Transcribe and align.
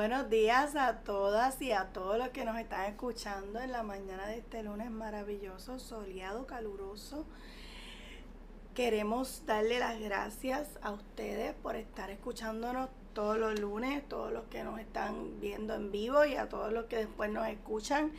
Buenos 0.00 0.30
días 0.30 0.76
a 0.76 1.00
todas 1.00 1.60
y 1.60 1.72
a 1.72 1.92
todos 1.92 2.16
los 2.16 2.30
que 2.30 2.46
nos 2.46 2.58
están 2.58 2.86
escuchando 2.86 3.60
en 3.60 3.70
la 3.70 3.82
mañana 3.82 4.26
de 4.28 4.38
este 4.38 4.62
lunes 4.62 4.90
maravilloso, 4.90 5.78
soleado, 5.78 6.46
caluroso. 6.46 7.26
Queremos 8.74 9.44
darle 9.44 9.78
las 9.78 10.00
gracias 10.00 10.68
a 10.80 10.92
ustedes 10.92 11.52
por 11.52 11.76
estar 11.76 12.08
escuchándonos 12.08 12.88
todos 13.12 13.36
los 13.36 13.60
lunes, 13.60 14.02
todos 14.08 14.32
los 14.32 14.44
que 14.44 14.64
nos 14.64 14.80
están 14.80 15.38
viendo 15.38 15.74
en 15.74 15.92
vivo 15.92 16.24
y 16.24 16.34
a 16.34 16.48
todos 16.48 16.72
los 16.72 16.86
que 16.86 16.96
después 16.96 17.30
nos 17.30 17.46
escuchan. 17.46 18.10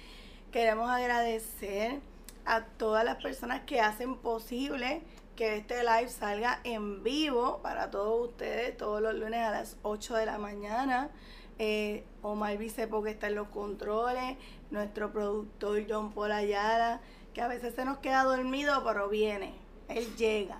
Queremos 0.51 0.87
agradecer 0.87 1.99
a 2.45 2.63
todas 2.63 3.03
las 3.03 3.23
personas 3.23 3.61
que 3.61 3.81
hacen 3.81 4.17
posible 4.17 5.01
que 5.35 5.57
este 5.57 5.79
live 5.83 6.09
salga 6.09 6.59
en 6.63 7.01
vivo 7.01 7.59
para 7.63 7.89
todos 7.89 8.29
ustedes 8.29 8.77
todos 8.77 9.01
los 9.01 9.15
lunes 9.15 9.39
a 9.39 9.49
las 9.49 9.77
8 9.81 10.13
de 10.13 10.27
la 10.27 10.37
mañana 10.37 11.09
eh, 11.63 12.03
Omar 12.23 12.57
Vicepo 12.57 13.03
que 13.03 13.11
está 13.11 13.27
en 13.27 13.35
los 13.35 13.47
controles, 13.49 14.35
nuestro 14.71 15.11
productor 15.11 15.83
John 15.87 16.11
Paul 16.11 16.31
Ayala, 16.31 17.01
que 17.35 17.41
a 17.41 17.47
veces 17.47 17.75
se 17.75 17.85
nos 17.85 17.99
queda 17.99 18.23
dormido, 18.23 18.83
pero 18.83 19.09
viene, 19.09 19.53
él 19.87 20.07
llega. 20.15 20.59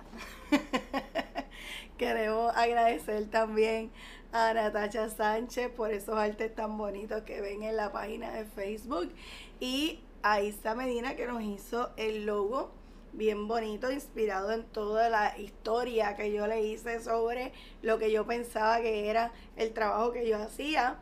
Queremos 1.98 2.56
agradecer 2.56 3.28
también 3.30 3.90
a 4.30 4.54
Natacha 4.54 5.10
Sánchez 5.10 5.72
por 5.72 5.90
esos 5.90 6.16
artes 6.16 6.54
tan 6.54 6.78
bonitos 6.78 7.22
que 7.22 7.40
ven 7.40 7.64
en 7.64 7.74
la 7.74 7.90
página 7.90 8.30
de 8.30 8.44
Facebook 8.44 9.12
y 9.58 9.98
a 10.22 10.40
Isa 10.40 10.76
Medina 10.76 11.16
que 11.16 11.26
nos 11.26 11.42
hizo 11.42 11.90
el 11.96 12.26
logo 12.26 12.70
bien 13.12 13.48
bonito, 13.48 13.90
inspirado 13.90 14.52
en 14.52 14.64
toda 14.64 15.08
la 15.08 15.38
historia 15.38 16.16
que 16.16 16.32
yo 16.32 16.46
le 16.46 16.62
hice 16.62 17.00
sobre 17.00 17.52
lo 17.82 17.98
que 17.98 18.10
yo 18.10 18.26
pensaba 18.26 18.80
que 18.80 19.08
era 19.08 19.32
el 19.56 19.72
trabajo 19.72 20.12
que 20.12 20.28
yo 20.28 20.38
hacía. 20.38 20.98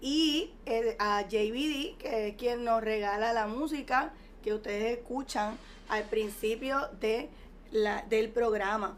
Y 0.00 0.52
eh, 0.66 0.96
a 0.98 1.22
JBD, 1.22 1.96
que 1.98 2.28
es 2.28 2.36
quien 2.36 2.64
nos 2.64 2.82
regala 2.82 3.32
la 3.32 3.46
música 3.46 4.12
que 4.42 4.54
ustedes 4.54 4.98
escuchan 4.98 5.56
al 5.88 6.04
principio 6.04 6.88
de 7.00 7.30
la, 7.72 8.02
del 8.02 8.30
programa. 8.30 8.96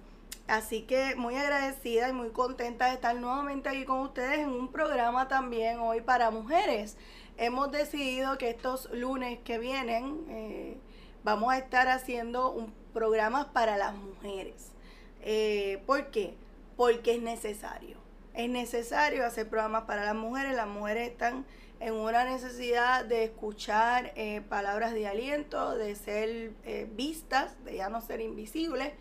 Así 0.48 0.82
que 0.82 1.14
muy 1.14 1.36
agradecida 1.36 2.08
y 2.08 2.12
muy 2.12 2.30
contenta 2.30 2.86
de 2.86 2.94
estar 2.94 3.14
nuevamente 3.14 3.68
aquí 3.68 3.84
con 3.84 4.00
ustedes 4.00 4.38
en 4.40 4.48
un 4.48 4.68
programa 4.72 5.28
también 5.28 5.78
hoy 5.78 6.00
para 6.00 6.30
mujeres. 6.30 6.96
Hemos 7.36 7.70
decidido 7.70 8.38
que 8.38 8.50
estos 8.50 8.90
lunes 8.92 9.38
que 9.44 9.58
vienen, 9.58 10.24
eh, 10.28 10.78
vamos 11.28 11.52
a 11.52 11.58
estar 11.58 11.88
haciendo 11.88 12.52
un 12.52 12.72
programa 12.94 13.52
para 13.52 13.76
las 13.76 13.94
mujeres. 13.94 14.72
Eh, 15.20 15.82
¿Por 15.84 16.10
qué? 16.10 16.34
Porque 16.74 17.16
es 17.16 17.20
necesario. 17.22 17.98
Es 18.32 18.48
necesario 18.48 19.26
hacer 19.26 19.46
programas 19.46 19.82
para 19.82 20.06
las 20.06 20.14
mujeres. 20.14 20.56
Las 20.56 20.68
mujeres 20.68 21.10
están 21.10 21.44
en 21.80 21.92
una 21.92 22.24
necesidad 22.24 23.04
de 23.04 23.24
escuchar 23.24 24.12
eh, 24.16 24.40
palabras 24.40 24.94
de 24.94 25.06
aliento, 25.06 25.76
de 25.76 25.96
ser 25.96 26.52
eh, 26.64 26.88
vistas, 26.94 27.62
de 27.62 27.76
ya 27.76 27.90
no 27.90 28.00
ser 28.00 28.22
invisibles. 28.22 28.94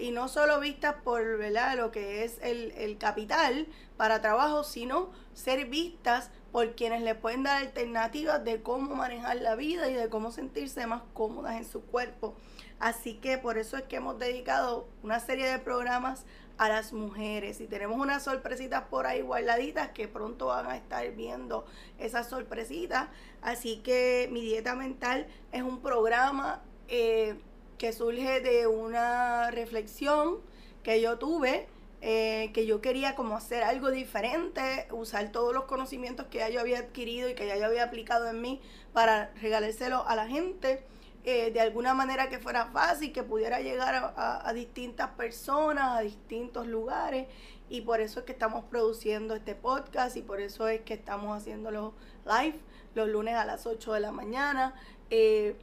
y 0.00 0.10
no 0.12 0.28
solo 0.28 0.60
vistas 0.60 0.94
por 1.04 1.38
¿verdad? 1.38 1.76
lo 1.76 1.90
que 1.90 2.24
es 2.24 2.38
el, 2.42 2.72
el 2.76 2.98
capital 2.98 3.66
para 3.96 4.20
trabajo, 4.20 4.62
sino 4.62 5.10
ser 5.34 5.66
vistas 5.66 6.30
por 6.52 6.74
quienes 6.74 7.02
le 7.02 7.14
pueden 7.14 7.42
dar 7.42 7.62
alternativas 7.62 8.44
de 8.44 8.62
cómo 8.62 8.94
manejar 8.94 9.36
la 9.36 9.56
vida 9.56 9.88
y 9.88 9.94
de 9.94 10.08
cómo 10.08 10.30
sentirse 10.30 10.86
más 10.86 11.02
cómodas 11.14 11.56
en 11.56 11.64
su 11.64 11.80
cuerpo. 11.80 12.34
Así 12.78 13.14
que 13.14 13.38
por 13.38 13.58
eso 13.58 13.76
es 13.76 13.84
que 13.84 13.96
hemos 13.96 14.18
dedicado 14.18 14.86
una 15.02 15.18
serie 15.18 15.50
de 15.50 15.58
programas 15.58 16.24
a 16.58 16.68
las 16.68 16.92
mujeres 16.92 17.60
y 17.60 17.66
tenemos 17.66 17.98
unas 17.98 18.22
sorpresitas 18.22 18.82
por 18.90 19.06
ahí 19.06 19.22
guardaditas 19.22 19.90
que 19.90 20.08
pronto 20.08 20.46
van 20.46 20.66
a 20.66 20.76
estar 20.76 21.10
viendo 21.12 21.64
esas 21.98 22.28
sorpresitas. 22.28 23.08
Así 23.40 23.78
que 23.78 24.28
mi 24.30 24.42
dieta 24.42 24.74
mental 24.74 25.26
es 25.52 25.62
un 25.62 25.80
programa 25.80 26.62
eh, 26.88 27.36
que 27.78 27.92
surge 27.92 28.40
de 28.40 28.66
una 28.66 29.50
reflexión 29.50 30.38
que 30.82 31.00
yo 31.00 31.18
tuve 31.18 31.68
eh, 32.04 32.50
que 32.52 32.66
yo 32.66 32.80
quería 32.80 33.14
como 33.14 33.36
hacer 33.36 33.62
algo 33.62 33.92
diferente, 33.92 34.88
usar 34.90 35.30
todos 35.30 35.54
los 35.54 35.64
conocimientos 35.64 36.26
que 36.26 36.38
ya 36.38 36.48
yo 36.48 36.60
había 36.60 36.80
adquirido 36.80 37.30
y 37.30 37.34
que 37.34 37.46
ya 37.46 37.56
yo 37.56 37.64
había 37.64 37.84
aplicado 37.84 38.28
en 38.28 38.40
mí 38.40 38.60
para 38.92 39.32
regalárselo 39.40 40.06
a 40.08 40.16
la 40.16 40.26
gente. 40.26 40.84
Eh, 41.24 41.52
de 41.52 41.60
alguna 41.60 41.94
manera 41.94 42.28
que 42.28 42.40
fuera 42.40 42.66
fácil, 42.66 43.12
que 43.12 43.22
pudiera 43.22 43.60
llegar 43.60 44.12
a, 44.16 44.52
distintas 44.52 45.10
personas, 45.10 45.98
a 45.98 46.00
distintos 46.00 46.66
lugares. 46.66 47.28
Y 47.68 47.82
por 47.82 48.00
eso 48.00 48.20
es 48.20 48.26
que 48.26 48.32
estamos 48.32 48.64
produciendo 48.64 49.36
este 49.36 49.54
podcast 49.54 50.16
y 50.16 50.22
por 50.22 50.40
eso 50.40 50.66
es 50.66 50.80
que 50.80 50.94
estamos 50.94 51.36
haciendo 51.36 51.70
los 51.70 51.92
live 52.26 52.58
los 52.94 53.08
lunes 53.08 53.34
a 53.36 53.44
las 53.44 53.66
8 53.66 53.92
de 53.92 54.00
la 54.00 54.12
mañana. 54.12 54.74
Eh, 55.10 55.56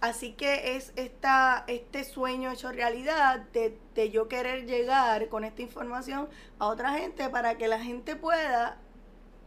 Así 0.00 0.32
que 0.32 0.76
es 0.76 0.92
esta, 0.96 1.64
este 1.66 2.04
sueño 2.04 2.50
hecho 2.50 2.70
realidad 2.72 3.40
de, 3.52 3.78
de, 3.94 4.10
yo 4.10 4.28
querer 4.28 4.66
llegar 4.66 5.28
con 5.28 5.44
esta 5.44 5.62
información 5.62 6.28
a 6.58 6.66
otra 6.66 6.92
gente 6.92 7.28
para 7.30 7.56
que 7.56 7.68
la 7.68 7.80
gente 7.80 8.14
pueda 8.16 8.78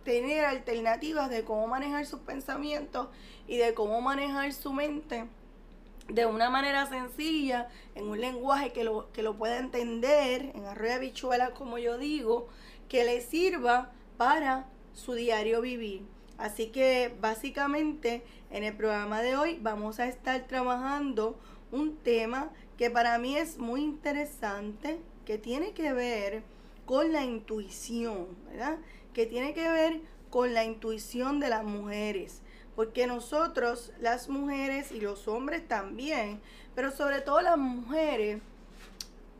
tener 0.03 0.45
alternativas 0.45 1.29
de 1.29 1.43
cómo 1.43 1.67
manejar 1.67 2.05
sus 2.05 2.21
pensamientos 2.21 3.09
y 3.45 3.57
de 3.57 3.73
cómo 3.73 4.01
manejar 4.01 4.51
su 4.53 4.73
mente 4.73 5.27
de 6.09 6.25
una 6.25 6.49
manera 6.49 6.85
sencilla, 6.87 7.67
en 7.95 8.07
un 8.07 8.21
lenguaje 8.21 8.71
que 8.71 8.83
lo, 8.83 9.11
que 9.11 9.23
lo 9.23 9.37
pueda 9.37 9.57
entender, 9.57 10.51
en 10.55 10.65
arroyo 10.65 10.99
bichuela 10.99 11.51
como 11.51 11.77
yo 11.77 11.97
digo, 11.97 12.47
que 12.87 13.03
le 13.03 13.21
sirva 13.21 13.91
para 14.17 14.67
su 14.93 15.13
diario 15.13 15.61
vivir. 15.61 16.03
Así 16.37 16.67
que 16.67 17.13
básicamente 17.19 18.23
en 18.51 18.63
el 18.63 18.75
programa 18.75 19.21
de 19.21 19.35
hoy 19.35 19.59
vamos 19.61 19.99
a 19.99 20.07
estar 20.07 20.47
trabajando 20.47 21.37
un 21.71 21.97
tema 21.97 22.49
que 22.77 22.89
para 22.89 23.17
mí 23.17 23.35
es 23.35 23.57
muy 23.57 23.81
interesante, 23.81 24.99
que 25.25 25.37
tiene 25.37 25.73
que 25.73 25.93
ver 25.93 26.43
con 26.85 27.11
la 27.11 27.25
intuición, 27.25 28.27
¿verdad? 28.49 28.77
Que 29.13 29.25
tiene 29.25 29.53
que 29.53 29.69
ver 29.69 30.01
con 30.29 30.53
la 30.53 30.63
intuición 30.63 31.39
de 31.39 31.49
las 31.49 31.63
mujeres. 31.63 32.41
Porque 32.75 33.07
nosotros, 33.07 33.91
las 33.99 34.29
mujeres 34.29 34.91
y 34.91 35.01
los 35.01 35.27
hombres 35.27 35.67
también, 35.67 36.39
pero 36.75 36.91
sobre 36.91 37.21
todo 37.21 37.41
las 37.41 37.57
mujeres, 37.57 38.39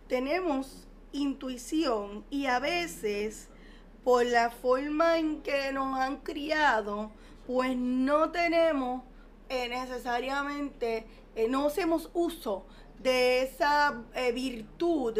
tenemos 0.08 0.88
intuición 1.12 2.26
y 2.30 2.48
a 2.48 2.60
veces 2.60 3.48
por 4.04 4.26
la 4.26 4.50
forma 4.50 5.20
en 5.20 5.42
que 5.42 5.72
nos 5.72 6.00
han 6.00 6.18
criado, 6.18 7.12
pues 7.48 7.78
no 7.78 8.30
tenemos 8.32 9.04
eh, 9.48 9.70
necesariamente, 9.70 11.08
eh, 11.36 11.48
no 11.48 11.68
hacemos 11.68 12.10
uso 12.14 12.66
de 13.00 13.44
esa 13.44 14.04
eh, 14.14 14.34
virtud 14.34 15.18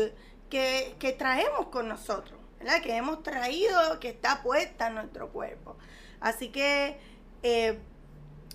que, 0.50 0.96
que, 1.00 1.14
traemos 1.14 1.68
con 1.68 1.88
nosotros, 1.88 2.38
¿verdad? 2.60 2.82
Que 2.82 2.98
hemos 2.98 3.24
traído, 3.24 4.00
que 4.02 4.10
está 4.10 4.44
puesta 4.44 4.88
en 4.88 4.96
nuestro 4.96 5.30
cuerpo. 5.30 5.78
Así 6.20 6.50
que, 6.50 6.98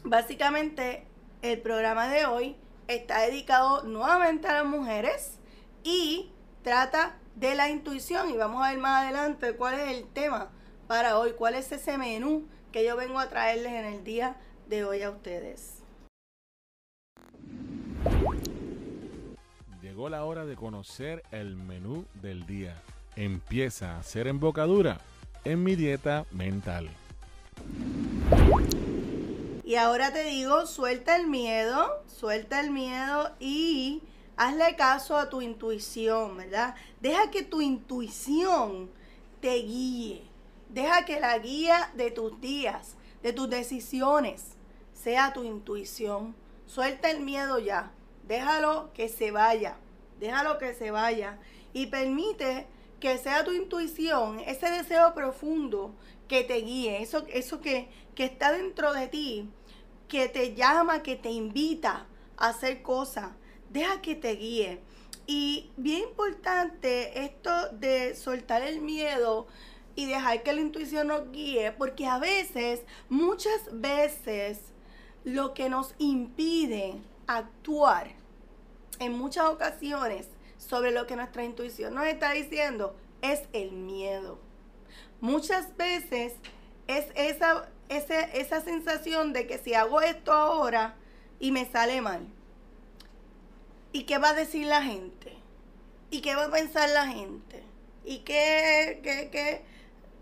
básicamente, 0.05 1.07
el 1.41 1.61
programa 1.61 2.09
de 2.09 2.27
hoy 2.27 2.57
está 2.89 3.21
dedicado 3.23 3.85
nuevamente 3.85 4.49
a 4.49 4.55
las 4.55 4.65
mujeres 4.67 5.39
y 5.83 6.31
trata 6.63 7.19
de 7.37 7.55
la 7.55 7.71
intuición 7.71 8.29
y 8.31 8.37
vamos 8.37 8.65
a 8.65 8.71
ver 8.71 8.79
más 8.79 9.05
adelante 9.05 9.55
cuál 9.55 9.81
es 9.81 9.97
el 9.97 10.05
tema 10.09 10.51
para 10.87 11.19
hoy, 11.19 11.33
cuál 11.33 11.55
es 11.55 11.73
ese 11.73 11.97
menú 11.97 12.47
que 12.73 12.85
yo 12.85 12.97
vengo 12.97 13.19
a 13.19 13.29
traerles 13.29 13.73
en 13.73 13.85
el 13.85 14.03
día 14.03 14.37
de 14.69 14.85
hoy 14.85 15.03
a 15.03 15.11
ustedes. 15.11 15.83
Llegó 19.83 20.09
la 20.09 20.25
hora 20.25 20.47
de 20.47 20.57
conocer 20.57 21.23
el 21.31 21.57
menú 21.57 22.07
del 22.15 22.47
día. 22.47 22.83
Empieza 23.15 23.99
a 23.99 24.03
ser 24.03 24.27
embocadura 24.27 25.01
en 25.45 25.63
mi 25.63 25.77
dieta 25.77 26.25
mental. 26.31 26.89
Y 29.65 29.77
ahora 29.77 30.13
te 30.13 30.25
digo, 30.25 30.67
suelta 30.67 31.17
el 31.17 31.27
miedo, 31.27 32.03
suelta 32.07 32.61
el 32.61 32.71
miedo 32.71 33.31
y 33.39 34.03
hazle 34.37 34.77
caso 34.77 35.17
a 35.17 35.29
tu 35.29 35.43
intuición, 35.43 36.37
¿verdad? 36.37 36.75
Deja 37.01 37.31
que 37.31 37.43
tu 37.43 37.61
intuición 37.61 38.91
te 39.41 39.55
guíe. 39.57 40.32
Deja 40.73 41.05
que 41.05 41.21
la 41.21 41.39
guía 41.39 41.93
de 41.95 42.11
tus 42.11 42.41
días, 42.41 42.97
de 43.23 43.35
tus 43.35 43.49
decisiones, 43.51 44.57
sea 44.95 45.33
tu 45.35 45.45
intuición. 45.45 46.35
Suelta 46.67 47.11
el 47.11 47.21
miedo 47.21 47.59
ya. 47.59 47.93
Déjalo 48.27 48.91
que 48.95 49.11
se 49.11 49.31
vaya. 49.31 49.77
Déjalo 50.19 50.57
que 50.59 50.73
se 50.75 50.91
vaya. 50.91 51.39
Y 51.75 51.87
permite 51.87 52.67
que 53.01 53.19
sea 53.19 53.45
tu 53.45 53.51
intuición, 53.53 54.41
ese 54.47 54.71
deseo 54.71 55.13
profundo 55.13 55.93
que 56.29 56.45
te 56.45 56.55
guíe, 56.55 57.03
eso, 57.03 57.27
eso 57.29 57.61
que, 57.61 57.89
que 58.15 58.25
está 58.25 58.53
dentro 58.53 58.95
de 58.95 59.09
ti, 59.09 59.51
que 60.09 60.29
te 60.29 60.55
llama, 60.55 61.03
que 61.03 61.17
te 61.17 61.31
invita 61.31 62.07
a 62.37 62.49
hacer 62.51 62.81
cosas, 62.81 63.33
deja 63.71 64.01
que 64.01 64.15
te 64.15 64.37
guíe. 64.37 64.81
Y 65.27 65.71
bien 65.77 66.03
importante 66.11 67.25
esto 67.25 67.71
de 67.73 68.15
soltar 68.15 68.63
el 68.63 68.81
miedo, 68.81 69.49
y 69.95 70.07
dejar 70.07 70.43
que 70.43 70.53
la 70.53 70.61
intuición 70.61 71.09
nos 71.09 71.31
guíe, 71.33 71.73
porque 71.73 72.07
a 72.07 72.19
veces, 72.19 72.81
muchas 73.09 73.69
veces, 73.73 74.59
lo 75.25 75.55
que 75.55 75.69
nos 75.69 75.95
impide 75.99 76.95
actuar 77.27 78.09
en 78.99 79.13
muchas 79.13 79.47
ocasiones 79.47 80.29
sobre 80.59 80.91
lo 80.93 81.07
que 81.07 81.17
nuestra 81.17 81.45
intuición 81.45 81.95
nos 81.95 82.07
está 82.07 82.33
diciendo 82.33 82.97
es 83.21 83.43
el 83.53 83.73
miedo. 83.73 84.39
Muchas 85.21 85.77
veces 85.77 86.35
es 86.87 87.07
esa, 87.15 87.69
esa, 87.89 88.21
esa 88.21 88.61
sensación 88.61 89.33
de 89.33 89.47
que 89.47 89.59
si 89.59 89.75
hago 89.75 90.01
esto 90.01 90.33
ahora 90.33 90.97
y 91.39 91.53
me 91.53 91.71
sale 91.71 92.01
mal, 92.01 92.27
¿y 93.93 94.05
qué 94.05 94.19
va 94.19 94.31
a 94.31 94.35
decir 94.35 94.67
la 94.67 94.83
gente? 94.83 95.37
¿Y 96.11 96.21
qué 96.21 96.35
va 96.35 96.47
a 96.47 96.51
pensar 96.51 96.89
la 96.91 97.07
gente? 97.07 97.63
¿Y 98.05 98.19
qué, 98.19 99.01
qué, 99.03 99.31
qué, 99.31 99.63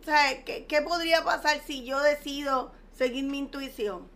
¿qué, 0.04 0.66
qué 0.68 0.82
podría 0.82 1.24
pasar 1.24 1.60
si 1.66 1.84
yo 1.84 2.00
decido 2.00 2.72
seguir 2.94 3.24
mi 3.24 3.38
intuición? 3.38 4.08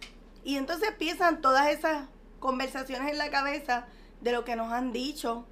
Y 0.45 0.57
entonces 0.57 0.91
empiezan 0.91 1.41
todas 1.41 1.69
esas 1.69 2.09
conversaciones 2.41 3.11
en 3.11 3.19
la 3.19 3.31
cabeza 3.31 3.87
de 4.21 4.33
lo 4.33 4.45
que 4.45 4.57
nos 4.57 4.73
han 4.73 4.93
dicho 4.93 5.47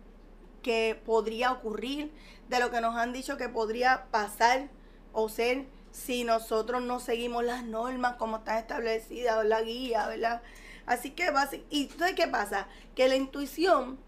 que 0.62 1.00
podría 1.04 1.52
ocurrir, 1.52 2.12
de 2.48 2.60
lo 2.60 2.70
que 2.70 2.80
nos 2.80 2.96
han 2.96 3.12
dicho 3.12 3.36
que 3.36 3.48
podría 3.48 4.06
pasar 4.10 4.68
o 5.12 5.28
ser 5.28 5.66
si 5.90 6.24
nosotros 6.24 6.82
no 6.82 7.00
seguimos 7.00 7.44
las 7.44 7.64
normas 7.64 8.16
como 8.16 8.38
están 8.38 8.58
establecidas 8.58 9.36
o 9.38 9.42
la 9.42 9.60
guía, 9.60 10.06
¿verdad? 10.06 10.42
Así 10.86 11.10
que, 11.10 11.30
¿y 11.70 11.82
entonces 11.82 12.16
qué 12.16 12.26
pasa? 12.26 12.66
Que 12.94 13.08
la 13.08 13.16
intuición, 13.16 13.98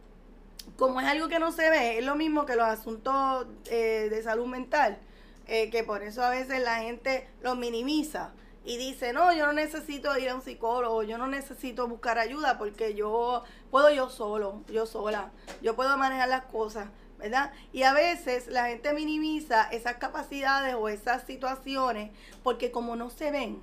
como 0.77 1.01
es 1.01 1.07
algo 1.07 1.29
que 1.29 1.39
no 1.39 1.53
se 1.53 1.69
ve, 1.71 1.99
es 1.99 2.05
lo 2.05 2.17
mismo 2.17 2.47
que 2.47 2.57
los 2.57 2.67
asuntos 2.67 3.47
eh, 3.67 4.09
de 4.11 4.23
salud 4.23 4.47
mental, 4.47 4.99
eh, 5.47 5.71
que 5.71 5.85
por 5.85 6.03
eso 6.03 6.23
a 6.23 6.31
veces 6.31 6.63
la 6.63 6.79
gente 6.79 7.29
lo 7.43 7.55
minimiza 7.55 8.33
y 8.65 8.79
dice, 8.79 9.13
no, 9.13 9.33
yo 9.35 9.47
no 9.47 9.53
necesito 9.53 10.17
ir 10.17 10.31
a 10.31 10.35
un 10.35 10.41
psicólogo, 10.41 11.03
yo 11.03 11.19
no 11.19 11.27
necesito 11.27 11.87
buscar 11.87 12.19
ayuda 12.19 12.57
porque 12.57 12.95
yo 12.95 13.45
puedo 13.71 13.91
yo 13.91 14.09
solo, 14.09 14.63
yo 14.69 14.87
sola, 14.87 15.31
yo 15.61 15.77
puedo 15.77 15.99
manejar 15.99 16.31
las 16.31 16.47
cosas, 16.47 16.89
¿verdad? 17.19 17.53
Y 17.73 17.83
a 17.83 17.93
veces 17.93 18.47
la 18.47 18.69
gente 18.69 18.95
minimiza 18.95 19.69
esas 19.71 19.97
capacidades 19.97 20.75
o 20.75 20.89
esas 20.89 21.25
situaciones 21.25 22.11
porque 22.43 22.71
como 22.71 22.97
no 22.97 23.11
se 23.11 23.31
ven, 23.31 23.61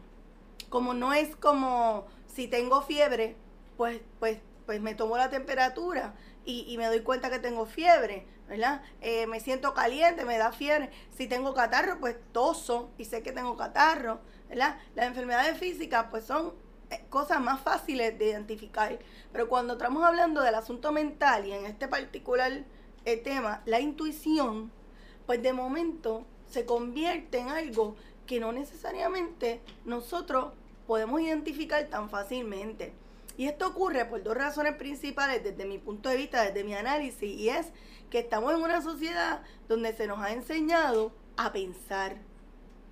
como 0.70 0.94
no 0.94 1.14
es 1.14 1.36
como 1.36 2.06
si 2.28 2.48
tengo 2.48 2.84
fiebre, 2.84 3.36
pues, 3.78 4.02
pues, 4.20 4.38
pues 4.68 4.82
me 4.82 4.94
tomo 4.94 5.18
la 5.18 5.32
temperatura 5.32 6.14
y, 6.46 6.66
y 6.68 6.78
me 6.78 6.88
doy 6.88 7.02
cuenta 7.02 7.30
que 7.30 7.40
tengo 7.40 7.66
fiebre, 7.66 8.26
¿verdad? 8.48 8.82
Eh, 9.02 9.28
me 9.28 9.40
siento 9.40 9.74
caliente, 9.74 10.26
me 10.26 10.38
da 10.38 10.52
fiebre. 10.52 10.90
Si 11.16 11.28
tengo 11.28 11.54
catarro, 11.54 12.00
pues 12.00 12.18
toso 12.32 12.92
y 12.98 13.06
sé 13.06 13.24
que 13.24 13.32
tengo 13.32 13.56
catarro. 13.56 14.20
Las 14.54 14.76
enfermedades 14.96 15.58
físicas 15.58 16.08
pues 16.12 16.26
son 16.26 16.54
eh, 16.90 17.06
cosas 17.10 17.40
más 17.40 17.62
fáciles 17.62 18.20
de 18.20 18.26
identificar, 18.26 19.00
pero 19.32 19.48
cuando 19.48 19.74
estamos 19.74 20.04
hablando 20.04 20.42
del 20.42 20.56
asunto 20.56 20.92
mental 20.92 21.46
y 21.46 21.54
en 21.54 21.66
este 21.66 21.88
particular 21.88 22.66
eh, 23.06 23.18
tema, 23.18 23.62
la 23.66 23.80
intuición, 23.80 24.72
pues 25.26 25.42
de 25.42 25.54
momento 25.54 26.26
se 26.50 26.66
convierte 26.66 27.40
en 27.40 27.48
algo 27.50 27.96
que 28.28 28.42
no 28.42 28.52
necesariamente 28.52 29.62
nosotros 29.86 30.52
podemos 30.86 31.22
identificar 31.22 31.88
tan 31.88 32.10
fácilmente. 32.10 32.94
Y 33.38 33.48
esto 33.48 33.68
ocurre 33.68 34.06
por 34.06 34.24
dos 34.24 34.36
razones 34.36 34.76
principales 34.76 35.44
desde 35.44 35.66
mi 35.66 35.78
punto 35.78 36.10
de 36.10 36.18
vista, 36.18 36.44
desde 36.44 36.64
mi 36.64 36.74
análisis, 36.74 37.24
y 37.24 37.50
es 37.50 37.68
que 38.10 38.20
estamos 38.20 38.54
en 38.54 38.62
una 38.62 38.82
sociedad 38.82 39.42
donde 39.68 39.94
se 39.94 40.08
nos 40.08 40.20
ha 40.20 40.32
enseñado 40.32 41.12
a 41.38 41.52
pensar, 41.52 42.18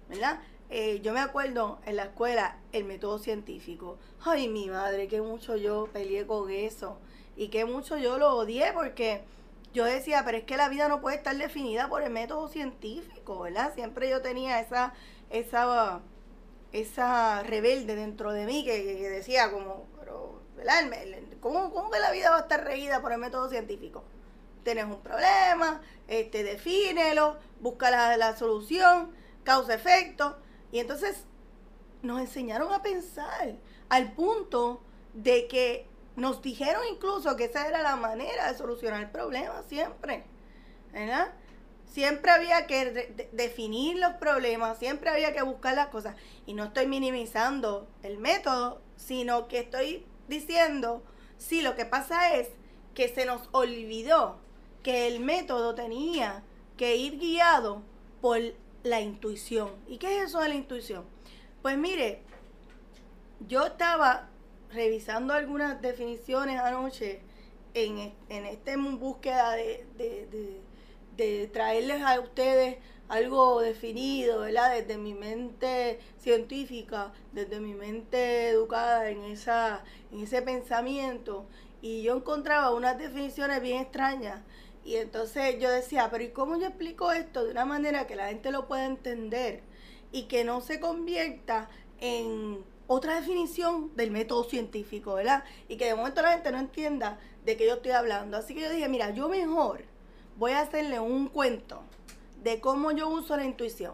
¿verdad? 0.07 0.39
Eh, 0.69 1.01
yo 1.01 1.13
me 1.13 1.19
acuerdo 1.19 1.79
en 1.85 1.95
la 1.95 2.03
escuela 2.03 2.57
el 2.71 2.85
método 2.85 3.17
científico. 3.17 3.97
Ay, 4.23 4.47
mi 4.47 4.69
madre, 4.69 5.07
qué 5.07 5.21
mucho 5.21 5.55
yo 5.55 5.89
peleé 5.91 6.27
con 6.27 6.49
eso. 6.51 6.99
Y 7.35 7.47
qué 7.47 7.65
mucho 7.65 7.97
yo 7.97 8.17
lo 8.17 8.35
odié 8.35 8.71
porque 8.73 9.23
yo 9.73 9.85
decía, 9.85 10.23
pero 10.25 10.37
es 10.37 10.43
que 10.43 10.57
la 10.57 10.69
vida 10.69 10.87
no 10.87 11.01
puede 11.01 11.17
estar 11.17 11.35
definida 11.35 11.89
por 11.89 12.01
el 12.03 12.11
método 12.11 12.47
científico, 12.47 13.39
¿verdad? 13.39 13.73
Siempre 13.73 14.09
yo 14.09 14.21
tenía 14.21 14.59
esa, 14.59 14.93
esa, 15.29 16.01
esa 16.71 17.43
rebelde 17.43 17.95
dentro 17.95 18.31
de 18.31 18.45
mí 18.45 18.63
que, 18.63 19.09
decía 19.09 19.51
como, 19.51 19.85
¿Cómo, 21.39 21.71
¿Cómo 21.71 21.89
que 21.89 21.99
la 21.99 22.11
vida 22.11 22.31
va 22.31 22.37
a 22.37 22.41
estar 22.41 22.63
regida 22.63 23.01
por 23.01 23.11
el 23.11 23.19
método 23.19 23.49
científico? 23.49 24.03
Tienes 24.63 24.85
un 24.85 25.01
problema, 25.01 25.81
este, 26.07 26.43
defínelo, 26.43 27.37
busca 27.59 27.89
la, 27.89 28.17
la 28.17 28.35
solución, 28.35 29.11
causa-efecto 29.43 30.37
y 30.71 30.79
entonces 30.79 31.23
nos 32.01 32.19
enseñaron 32.19 32.71
a 32.73 32.81
pensar 32.81 33.55
al 33.89 34.11
punto 34.13 34.81
de 35.13 35.47
que 35.47 35.87
nos 36.15 36.41
dijeron 36.41 36.81
incluso 36.91 37.35
que 37.35 37.45
esa 37.45 37.67
era 37.67 37.81
la 37.81 37.95
manera 37.95 38.51
de 38.51 38.57
solucionar 38.57 39.01
el 39.01 39.09
problema 39.09 39.63
siempre. 39.63 40.25
¿Verdad? 40.91 41.31
Siempre 41.85 42.31
había 42.31 42.67
que 42.67 43.29
definir 43.31 43.97
los 43.97 44.13
problemas, 44.13 44.77
siempre 44.77 45.09
había 45.09 45.33
que 45.33 45.41
buscar 45.41 45.75
las 45.75 45.87
cosas. 45.87 46.15
Y 46.45 46.53
no 46.53 46.65
estoy 46.65 46.87
minimizando 46.87 47.87
el 48.03 48.17
método, 48.17 48.81
sino 48.95 49.47
que 49.47 49.59
estoy 49.59 50.05
diciendo, 50.29 51.03
sí, 51.37 51.61
lo 51.61 51.75
que 51.75 51.85
pasa 51.85 52.35
es 52.35 52.49
que 52.93 53.09
se 53.09 53.25
nos 53.25 53.49
olvidó 53.51 54.37
que 54.83 55.07
el 55.07 55.19
método 55.19 55.75
tenía 55.75 56.43
que 56.77 56.95
ir 56.95 57.19
guiado 57.19 57.81
por 58.21 58.39
la 58.83 59.01
intuición. 59.01 59.69
¿Y 59.87 59.97
qué 59.97 60.17
es 60.17 60.29
eso 60.29 60.39
de 60.39 60.49
la 60.49 60.55
intuición? 60.55 61.03
Pues 61.61 61.77
mire, 61.77 62.21
yo 63.47 63.65
estaba 63.65 64.29
revisando 64.71 65.33
algunas 65.33 65.81
definiciones 65.81 66.59
anoche 66.59 67.21
en, 67.73 68.13
en 68.29 68.45
esta 68.45 68.77
búsqueda 68.77 69.51
de, 69.53 69.85
de, 71.17 71.47
traerles 71.47 72.01
a 72.01 72.19
ustedes 72.19 72.77
algo 73.09 73.59
definido, 73.59 74.41
¿verdad? 74.41 74.75
Desde 74.75 74.97
mi 74.97 75.13
mente 75.13 75.99
científica, 76.19 77.11
desde 77.33 77.59
mi 77.59 77.73
mente 77.73 78.49
educada 78.49 79.09
en, 79.09 79.23
esa, 79.23 79.83
en 80.11 80.21
ese 80.21 80.41
pensamiento. 80.41 81.45
Y 81.81 82.03
yo 82.03 82.15
encontraba 82.15 82.71
unas 82.71 82.97
definiciones 82.97 83.61
bien 83.61 83.81
extrañas 83.81 84.41
y 84.85 84.95
entonces 84.95 85.59
yo 85.59 85.69
decía, 85.69 86.09
pero 86.11 86.23
¿y 86.23 86.29
cómo 86.29 86.57
yo 86.57 86.67
explico 86.67 87.11
esto 87.11 87.43
de 87.43 87.51
una 87.51 87.65
manera 87.65 88.07
que 88.07 88.15
la 88.15 88.29
gente 88.29 88.51
lo 88.51 88.67
pueda 88.67 88.85
entender 88.85 89.61
y 90.11 90.23
que 90.23 90.43
no 90.43 90.61
se 90.61 90.79
convierta 90.79 91.69
en 91.99 92.63
otra 92.87 93.15
definición 93.15 93.95
del 93.95 94.11
método 94.11 94.43
científico, 94.43 95.13
¿verdad? 95.15 95.43
Y 95.67 95.77
que 95.77 95.85
de 95.85 95.95
momento 95.95 96.21
la 96.21 96.33
gente 96.33 96.51
no 96.51 96.59
entienda 96.59 97.19
de 97.45 97.55
qué 97.55 97.67
yo 97.67 97.75
estoy 97.75 97.91
hablando. 97.91 98.37
Así 98.37 98.55
que 98.55 98.61
yo 98.61 98.69
dije, 98.69 98.89
mira, 98.89 99.11
yo 99.11 99.29
mejor 99.29 99.83
voy 100.37 100.51
a 100.53 100.61
hacerle 100.61 100.99
un 100.99 101.27
cuento 101.27 101.83
de 102.43 102.59
cómo 102.61 102.91
yo 102.91 103.09
uso 103.09 103.35
la 103.35 103.45
intuición, 103.45 103.93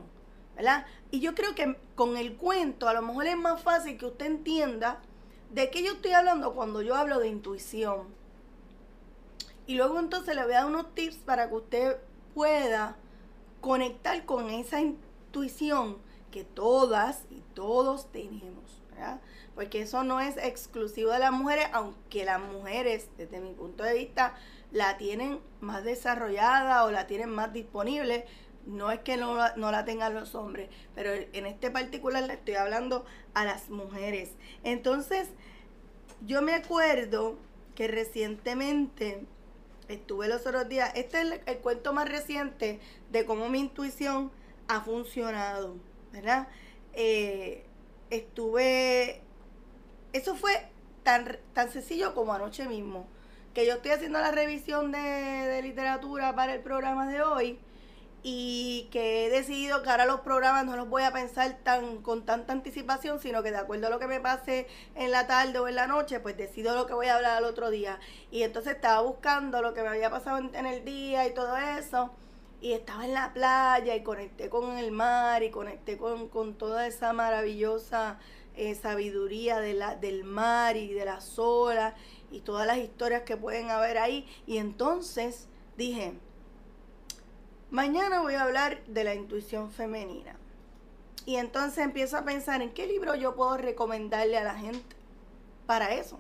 ¿verdad? 0.55 0.85
Y 1.11 1.19
yo 1.19 1.35
creo 1.35 1.55
que 1.55 1.77
con 1.95 2.17
el 2.17 2.35
cuento 2.35 2.87
a 2.87 2.93
lo 2.93 3.01
mejor 3.01 3.27
es 3.27 3.37
más 3.37 3.61
fácil 3.61 3.97
que 3.97 4.05
usted 4.05 4.25
entienda 4.25 5.01
de 5.51 5.69
qué 5.69 5.83
yo 5.83 5.93
estoy 5.93 6.11
hablando 6.11 6.53
cuando 6.53 6.81
yo 6.81 6.95
hablo 6.95 7.19
de 7.19 7.27
intuición. 7.27 8.07
Y 9.67 9.75
luego 9.75 9.99
entonces 9.99 10.35
le 10.35 10.43
voy 10.43 10.53
a 10.53 10.57
dar 10.57 10.65
unos 10.67 10.93
tips 10.93 11.17
para 11.17 11.49
que 11.49 11.55
usted 11.55 11.97
pueda 12.33 12.97
conectar 13.61 14.25
con 14.25 14.49
esa 14.49 14.79
intuición 14.79 15.97
que 16.31 16.43
todas 16.43 17.23
y 17.31 17.41
todos 17.53 18.11
tenemos, 18.11 18.83
¿verdad? 18.91 19.21
Porque 19.55 19.81
eso 19.81 20.03
no 20.03 20.19
es 20.19 20.37
exclusivo 20.37 21.11
de 21.11 21.19
las 21.19 21.31
mujeres, 21.31 21.67
aunque 21.71 22.25
las 22.25 22.41
mujeres, 22.41 23.09
desde 23.17 23.39
mi 23.39 23.53
punto 23.53 23.83
de 23.83 23.93
vista, 23.93 24.35
la 24.75 24.97
tienen 24.97 25.39
más 25.61 25.85
desarrollada 25.85 26.83
o 26.83 26.91
la 26.91 27.07
tienen 27.07 27.29
más 27.29 27.53
disponible. 27.53 28.25
No 28.65 28.91
es 28.91 28.99
que 28.99 29.15
no, 29.15 29.37
no 29.55 29.71
la 29.71 29.85
tengan 29.85 30.13
los 30.13 30.35
hombres, 30.35 30.69
pero 30.93 31.13
en 31.13 31.45
este 31.45 31.71
particular 31.71 32.23
le 32.23 32.33
estoy 32.33 32.55
hablando 32.55 33.05
a 33.33 33.45
las 33.45 33.69
mujeres. 33.69 34.31
Entonces, 34.63 35.29
yo 36.25 36.41
me 36.41 36.53
acuerdo 36.53 37.37
que 37.73 37.87
recientemente 37.87 39.23
estuve 39.87 40.27
los 40.27 40.45
otros 40.45 40.67
días. 40.67 40.91
Este 40.95 41.21
es 41.21 41.39
el, 41.45 41.57
cuento 41.59 41.93
más 41.93 42.09
reciente 42.09 42.81
de 43.11 43.25
cómo 43.25 43.47
mi 43.47 43.59
intuición 43.59 44.29
ha 44.67 44.81
funcionado, 44.81 45.77
¿verdad? 46.11 46.49
Eh, 46.91 47.65
estuve. 48.09 49.21
Eso 50.11 50.35
fue 50.35 50.67
tan, 51.03 51.37
tan 51.53 51.71
sencillo 51.71 52.13
como 52.13 52.33
anoche 52.33 52.67
mismo. 52.67 53.07
Que 53.55 53.65
yo 53.65 53.75
estoy 53.75 53.91
haciendo 53.91 54.19
la 54.19 54.31
revisión 54.31 54.91
de, 54.91 55.61
literatura 55.63 56.35
para 56.35 56.53
el 56.53 56.59
programa 56.59 57.07
de 57.07 57.21
hoy 57.21 57.57
y 58.21 58.89
que 58.91 59.25
he 59.25 59.29
decidido 59.29 59.81
que 59.81 59.89
ahora 59.89 60.05
los 60.05 60.19
programas 60.19 60.65
no 60.65 60.75
los 60.75 60.89
voy 60.89 61.03
a 61.03 61.13
pensar 61.13 61.59
tan 61.63 62.01
con 62.01 62.25
tanta 62.25 62.51
anticipación, 62.51 63.21
sino 63.21 63.43
que 63.43 63.51
de 63.51 63.57
acuerdo 63.57 63.87
a 63.87 63.89
lo 63.89 63.97
que 63.97 64.07
me 64.07 64.19
pase 64.19 64.67
en 64.95 65.09
la 65.09 65.25
tarde 65.25 65.57
o 65.59 65.69
en 65.69 65.75
la 65.75 65.87
noche, 65.87 66.19
pues 66.19 66.35
decido 66.35 66.75
lo 66.75 66.85
que 66.85 66.93
voy 66.93 67.07
a 67.07 67.15
hablar 67.15 67.37
al 67.37 67.45
otro 67.45 67.69
día. 67.69 67.97
Y 68.29 68.43
entonces 68.43 68.75
estaba 68.75 68.99
buscando 68.99 69.61
lo 69.61 69.73
que 69.73 69.83
me 69.83 69.87
había 69.87 70.09
pasado 70.09 70.37
en, 70.37 70.65
el 70.65 70.83
día 70.83 71.25
y 71.25 71.33
todo 71.33 71.55
eso. 71.55 72.11
y 72.59 72.73
estaba 72.73 73.05
en 73.05 73.13
la 73.13 73.31
playa 73.31 73.95
y 73.95 74.03
conecté 74.03 74.49
con 74.49 74.77
el 74.77 74.91
mar 74.91 75.43
y 75.43 75.49
conecté 75.49 75.97
con, 75.97 76.55
toda 76.57 76.87
esa 76.87 77.13
maravillosa 77.13 78.19
eh, 78.57 78.75
sabiduría 78.75 79.59
de 79.61 79.73
la, 79.75 79.95
del 79.95 80.25
mar 80.25 80.75
y 80.75 80.93
de 80.93 81.05
las 81.05 81.39
olas 81.39 81.93
y 82.31 82.41
todas 82.41 82.67
las 82.67 82.77
historias 82.77 83.23
que 83.23 83.37
pueden 83.37 83.69
haber 83.69 83.97
ahí. 83.97 84.27
Y 84.45 84.57
entonces 84.57 85.47
dije, 85.77 86.13
mañana 87.71 88.21
voy 88.21 88.35
a 88.35 88.43
hablar 88.43 88.83
de 88.85 89.03
la 89.03 89.15
intuición 89.15 89.71
femenina. 89.71 90.37
Y 91.25 91.37
entonces 91.37 91.83
empiezo 91.83 92.17
a 92.17 92.25
pensar 92.25 92.61
en 92.61 92.71
qué 92.71 92.85
libro 92.87 93.15
yo 93.15 93.35
puedo 93.35 93.57
recomendarle 93.57 94.37
a 94.37 94.43
la 94.43 94.55
gente 94.55 94.95
para 95.65 95.93
eso. 95.93 96.19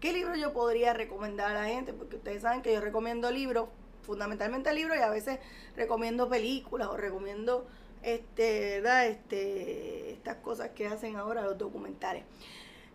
¿Qué 0.00 0.12
libro 0.12 0.34
yo 0.34 0.52
podría 0.52 0.94
recomendar 0.94 1.54
a 1.54 1.62
la 1.62 1.66
gente? 1.66 1.92
Porque 1.92 2.16
ustedes 2.16 2.42
saben 2.42 2.62
que 2.62 2.72
yo 2.72 2.80
recomiendo 2.80 3.30
libros 3.30 3.68
fundamentalmente 4.02 4.74
libros 4.74 4.96
y 4.98 5.00
a 5.00 5.10
veces 5.10 5.38
recomiendo 5.76 6.28
películas 6.28 6.88
o 6.88 6.96
recomiendo 6.96 7.66
este. 8.02 8.82
Este, 9.08 10.12
estas 10.14 10.36
cosas 10.38 10.70
que 10.70 10.86
hacen 10.88 11.16
ahora 11.16 11.42
los 11.42 11.56
documentales. 11.56 12.24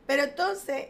Pero 0.05 0.23
entonces 0.23 0.87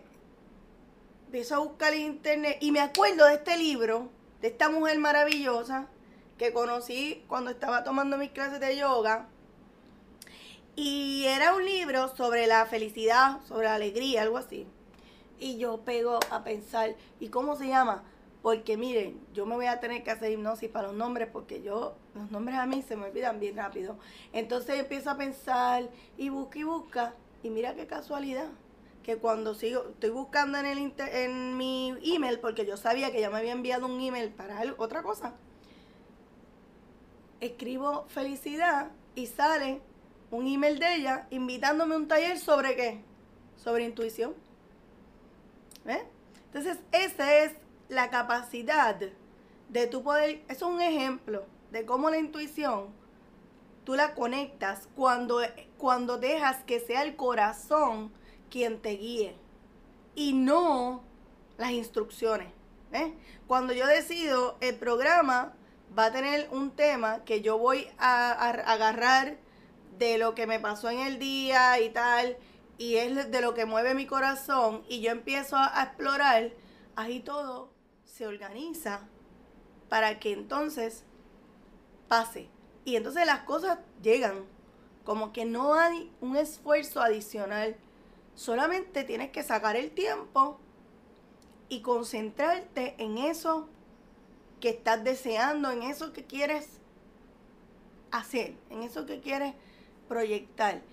empiezo 1.28 1.56
a 1.56 1.60
buscar 1.60 1.94
en 1.94 2.04
internet 2.04 2.58
y 2.62 2.72
me 2.72 2.80
acuerdo 2.80 3.26
de 3.26 3.34
este 3.34 3.58
libro, 3.58 4.08
de 4.42 4.48
esta 4.48 4.70
mujer 4.70 4.98
maravillosa 4.98 5.90
que 6.38 6.54
conocí 6.54 7.26
cuando 7.28 7.52
estaba 7.52 7.84
tomando 7.84 8.18
mis 8.18 8.32
clases 8.32 8.62
de 8.62 8.78
yoga. 8.78 9.28
Y 10.78 11.26
era 11.26 11.54
un 11.54 11.66
libro 11.66 12.16
sobre 12.16 12.48
la 12.48 12.66
felicidad, 12.66 13.42
sobre 13.46 13.66
la 13.68 13.76
alegría, 13.76 14.22
algo 14.22 14.38
así. 14.38 14.66
Y 15.38 15.58
yo 15.58 15.82
pego 15.82 16.20
a 16.32 16.46
pensar, 16.46 16.96
¿y 17.20 17.28
cómo 17.28 17.58
se 17.58 17.68
llama? 17.68 18.04
Porque 18.42 18.78
miren, 18.78 19.20
yo 19.34 19.46
me 19.46 19.56
voy 19.56 19.66
a 19.66 19.82
tener 19.82 20.04
que 20.06 20.12
hacer 20.12 20.32
hipnosis 20.32 20.70
para 20.70 20.88
los 20.88 20.96
nombres 20.96 21.28
porque 21.34 21.62
yo, 21.62 21.96
los 22.16 22.32
nombres 22.32 22.58
a 22.58 22.66
mí 22.66 22.86
se 22.88 22.96
me 22.96 23.08
olvidan 23.08 23.42
bien 23.42 23.58
rápido. 23.58 23.98
Entonces 24.32 24.80
empiezo 24.80 25.10
a 25.10 25.18
pensar 25.18 25.90
y 26.18 26.30
busca 26.30 26.60
y 26.60 26.64
busca. 26.64 27.14
Y 27.44 27.50
mira 27.50 27.76
qué 27.76 27.86
casualidad. 27.86 28.48
Que 29.08 29.16
cuando 29.16 29.56
sigo, 29.56 29.86
estoy 29.92 30.10
buscando 30.10 30.58
en, 30.58 30.66
el 30.66 30.94
en 31.00 31.56
mi 31.56 31.96
email, 32.04 32.42
porque 32.42 32.66
yo 32.66 32.76
sabía 32.76 33.10
que 33.10 33.22
ya 33.22 33.30
me 33.30 33.38
había 33.38 33.54
enviado 33.54 33.86
un 33.86 34.02
email 34.02 34.32
para 34.32 34.62
otra 34.78 35.02
cosa. 35.02 35.34
Escribo 37.40 38.06
felicidad 38.10 38.92
y 39.16 39.28
sale 39.28 39.80
un 40.30 40.46
email 40.46 40.78
de 40.78 40.96
ella 40.96 41.28
invitándome 41.30 41.94
a 41.94 41.98
un 42.00 42.10
taller 42.10 42.38
sobre 42.38 42.76
qué? 42.76 43.02
Sobre 43.56 43.86
intuición. 43.86 44.34
¿Ves? 45.86 46.04
Entonces, 46.48 46.78
ese 46.92 47.46
es 47.46 47.54
la 47.88 48.10
capacidad 48.10 49.00
de 49.70 49.88
tu 49.88 50.04
poder, 50.04 50.44
es 50.50 50.62
un 50.62 50.82
ejemplo 50.82 51.46
de 51.72 51.86
cómo 51.86 52.10
la 52.10 52.18
intuición 52.18 52.88
tú 53.86 53.96
la 53.96 54.16
conectas 54.16 54.90
cuando, 54.98 55.40
cuando 55.78 56.18
dejas 56.18 56.62
que 56.66 56.82
sea 56.82 57.04
el 57.04 57.16
corazón 57.16 58.12
quien 58.50 58.80
te 58.82 58.92
guíe 58.92 59.36
y 60.16 60.34
no 60.34 61.04
las 61.58 61.72
instrucciones. 61.72 62.54
Cuando 63.48 63.74
yo 63.74 63.86
decido 63.86 64.58
el 64.62 64.76
programa 64.76 65.54
va 65.98 66.06
a 66.06 66.12
tener 66.12 66.50
un 66.52 66.72
tema 66.72 67.24
que 67.24 67.42
yo 67.42 67.58
voy 67.58 67.88
a, 67.98 68.32
agarrar 68.32 69.38
de 69.98 70.18
lo 70.18 70.36
que 70.36 70.48
me 70.48 70.60
pasó 70.60 70.90
en 70.90 71.00
el 71.00 71.20
día 71.20 71.80
y 71.80 71.90
tal, 71.90 72.38
y 72.78 72.96
es 72.96 73.32
de 73.32 73.42
lo 73.42 73.54
que 73.54 73.66
mueve 73.66 73.94
mi 73.94 74.06
corazón, 74.06 74.84
y 74.88 75.02
yo 75.02 75.12
empiezo 75.12 75.58
a 75.58 75.84
explorar, 75.84 76.52
ahí 76.96 77.20
todo 77.20 77.72
se 78.06 78.28
organiza 78.28 79.08
para 79.90 80.20
que 80.20 80.34
entonces 80.34 81.04
pase. 82.08 82.50
Y 82.86 82.96
entonces 82.96 83.26
las 83.26 83.42
cosas 83.42 83.80
llegan. 84.02 84.46
Como 85.04 85.32
que 85.32 85.46
no 85.46 85.74
hay 85.74 86.12
un 86.20 86.36
esfuerzo 86.36 87.02
adicional. 87.02 87.78
Solamente 88.38 89.04
tienes 89.04 89.32
que 89.32 89.42
sacar 89.42 89.76
el 89.76 89.90
tiempo 89.90 90.60
y 91.70 91.82
concentrarte 91.82 92.94
en 93.00 93.18
eso 93.18 93.68
que 94.62 94.70
estás 94.70 95.04
deseando, 95.04 95.72
en 95.72 95.82
eso 95.82 96.14
que 96.14 96.24
quieres 96.24 96.70
hacer, 98.12 98.54
en 98.70 98.84
eso 98.84 99.08
que 99.08 99.22
quieres 99.22 99.56
proyectar 100.08 100.84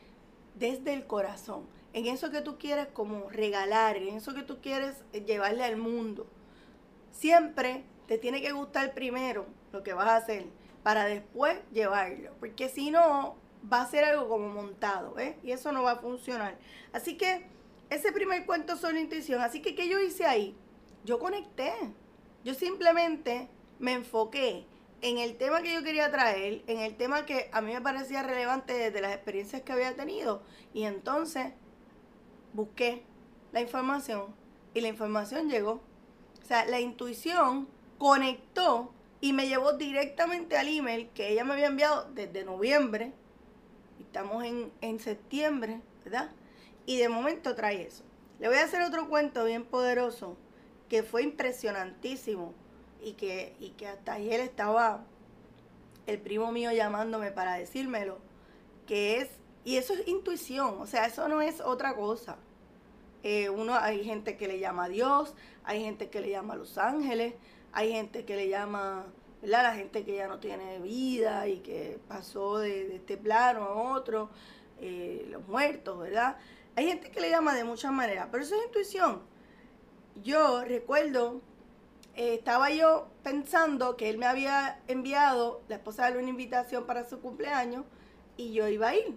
desde 0.54 0.94
el 0.94 1.06
corazón, 1.06 1.66
en 1.92 2.06
eso 2.06 2.30
que 2.30 2.40
tú 2.40 2.56
quieres 2.56 2.86
como 2.86 3.28
regalar, 3.28 3.98
en 3.98 4.16
eso 4.16 4.32
que 4.32 4.42
tú 4.42 4.62
quieres 4.62 4.96
llevarle 5.12 5.64
al 5.64 5.76
mundo. 5.76 6.26
Siempre 7.12 7.84
te 8.06 8.16
tiene 8.16 8.40
que 8.40 8.52
gustar 8.52 8.94
primero 8.94 9.44
lo 9.70 9.82
que 9.82 9.92
vas 9.92 10.08
a 10.08 10.16
hacer 10.16 10.46
para 10.82 11.04
después 11.04 11.58
llevarlo, 11.74 12.30
porque 12.40 12.70
si 12.70 12.90
no 12.90 13.36
va 13.72 13.82
a 13.82 13.86
ser 13.86 14.04
algo 14.04 14.28
como 14.28 14.48
montado, 14.48 15.18
¿eh? 15.18 15.36
Y 15.42 15.52
eso 15.52 15.72
no 15.72 15.82
va 15.82 15.92
a 15.92 15.96
funcionar. 15.96 16.58
Así 16.92 17.16
que 17.16 17.46
ese 17.90 18.12
primer 18.12 18.46
cuento 18.46 18.76
sobre 18.76 19.00
intuición, 19.00 19.40
así 19.40 19.60
que 19.60 19.74
¿qué 19.74 19.88
yo 19.88 19.98
hice 20.00 20.26
ahí? 20.26 20.56
Yo 21.04 21.18
conecté. 21.18 21.72
Yo 22.44 22.54
simplemente 22.54 23.48
me 23.78 23.92
enfoqué 23.92 24.66
en 25.00 25.18
el 25.18 25.36
tema 25.36 25.62
que 25.62 25.72
yo 25.72 25.82
quería 25.82 26.10
traer, 26.10 26.62
en 26.66 26.78
el 26.78 26.96
tema 26.96 27.26
que 27.26 27.50
a 27.52 27.60
mí 27.60 27.72
me 27.72 27.80
parecía 27.80 28.22
relevante 28.22 28.72
desde 28.72 29.00
las 29.00 29.12
experiencias 29.12 29.62
que 29.62 29.72
había 29.72 29.94
tenido, 29.94 30.42
y 30.72 30.84
entonces 30.84 31.52
busqué 32.52 33.04
la 33.52 33.60
información 33.60 34.34
y 34.72 34.80
la 34.80 34.88
información 34.88 35.50
llegó. 35.50 35.82
O 36.42 36.46
sea, 36.46 36.64
la 36.66 36.80
intuición 36.80 37.68
conectó 37.98 38.92
y 39.20 39.32
me 39.32 39.46
llevó 39.46 39.74
directamente 39.74 40.56
al 40.56 40.68
email 40.68 41.08
que 41.10 41.30
ella 41.30 41.44
me 41.44 41.54
había 41.54 41.66
enviado 41.66 42.10
desde 42.12 42.44
noviembre. 42.44 43.12
Estamos 44.14 44.44
en, 44.80 45.00
septiembre, 45.00 45.80
¿verdad? 46.04 46.30
Y 46.86 46.98
de 46.98 47.08
momento 47.08 47.56
trae 47.56 47.82
eso. 47.82 48.04
Le 48.38 48.46
voy 48.46 48.58
a 48.58 48.62
hacer 48.62 48.80
otro 48.82 49.08
cuento 49.08 49.44
bien 49.44 49.64
poderoso 49.64 50.36
que 50.88 51.02
fue 51.02 51.24
impresionantísimo 51.24 52.54
y 53.02 53.14
que, 53.14 53.56
y 53.58 53.70
que 53.70 53.88
hasta 53.88 54.12
ayer 54.12 54.38
estaba 54.38 55.04
el 56.06 56.20
primo 56.20 56.52
mío 56.52 56.70
llamándome 56.70 57.32
para 57.32 57.54
decírmelo, 57.54 58.18
que 58.86 59.20
es, 59.20 59.30
y 59.64 59.78
eso 59.78 59.94
es 59.94 60.06
intuición, 60.06 60.76
o 60.78 60.86
sea, 60.86 61.06
eso 61.06 61.26
no 61.26 61.42
es 61.42 61.60
otra 61.60 61.96
cosa. 61.96 62.36
Eh, 63.24 63.50
uno, 63.50 63.74
hay 63.74 64.04
gente 64.04 64.36
que 64.36 64.46
le 64.46 64.60
llama 64.60 64.84
a 64.84 64.88
Dios, 64.88 65.34
hay 65.64 65.82
gente 65.82 66.08
que 66.08 66.20
le 66.20 66.30
llama 66.30 66.54
a 66.54 66.56
los 66.56 66.78
ángeles, 66.78 67.34
hay 67.72 67.90
gente 67.90 68.24
que 68.24 68.36
le 68.36 68.48
llama, 68.48 69.06
La 69.44 69.74
gente 69.74 70.04
que 70.04 70.16
ya 70.16 70.26
no 70.26 70.38
tiene 70.38 70.78
vida 70.80 71.46
y 71.48 71.58
que 71.58 71.98
pasó 72.08 72.58
de, 72.58 72.96
este 72.96 73.16
plano 73.16 73.62
a 73.62 73.92
otro, 73.92 74.30
eh, 74.80 75.26
los 75.30 75.46
muertos, 75.46 75.98
¿verdad? 75.98 76.36
Hay 76.76 76.86
gente 76.86 77.10
que 77.10 77.20
le 77.20 77.30
llama 77.30 77.54
de 77.54 77.64
muchas 77.64 77.92
maneras, 77.92 78.28
pero 78.30 78.42
eso 78.42 78.54
es 78.56 78.66
intuición. 78.66 79.22
Yo 80.22 80.64
recuerdo, 80.64 81.40
eh, 82.14 82.34
estaba 82.34 82.70
yo 82.70 83.08
pensando 83.22 83.96
que 83.96 84.08
él 84.08 84.18
me 84.18 84.26
había 84.26 84.80
enviado, 84.88 85.62
la 85.68 85.76
esposa 85.76 86.10
de 86.10 86.18
una 86.18 86.30
invitación 86.30 86.86
para 86.86 87.04
su 87.08 87.20
cumpleaños 87.20 87.84
y 88.36 88.52
yo 88.52 88.68
iba 88.68 88.88
a 88.88 88.96
ir. 88.96 89.14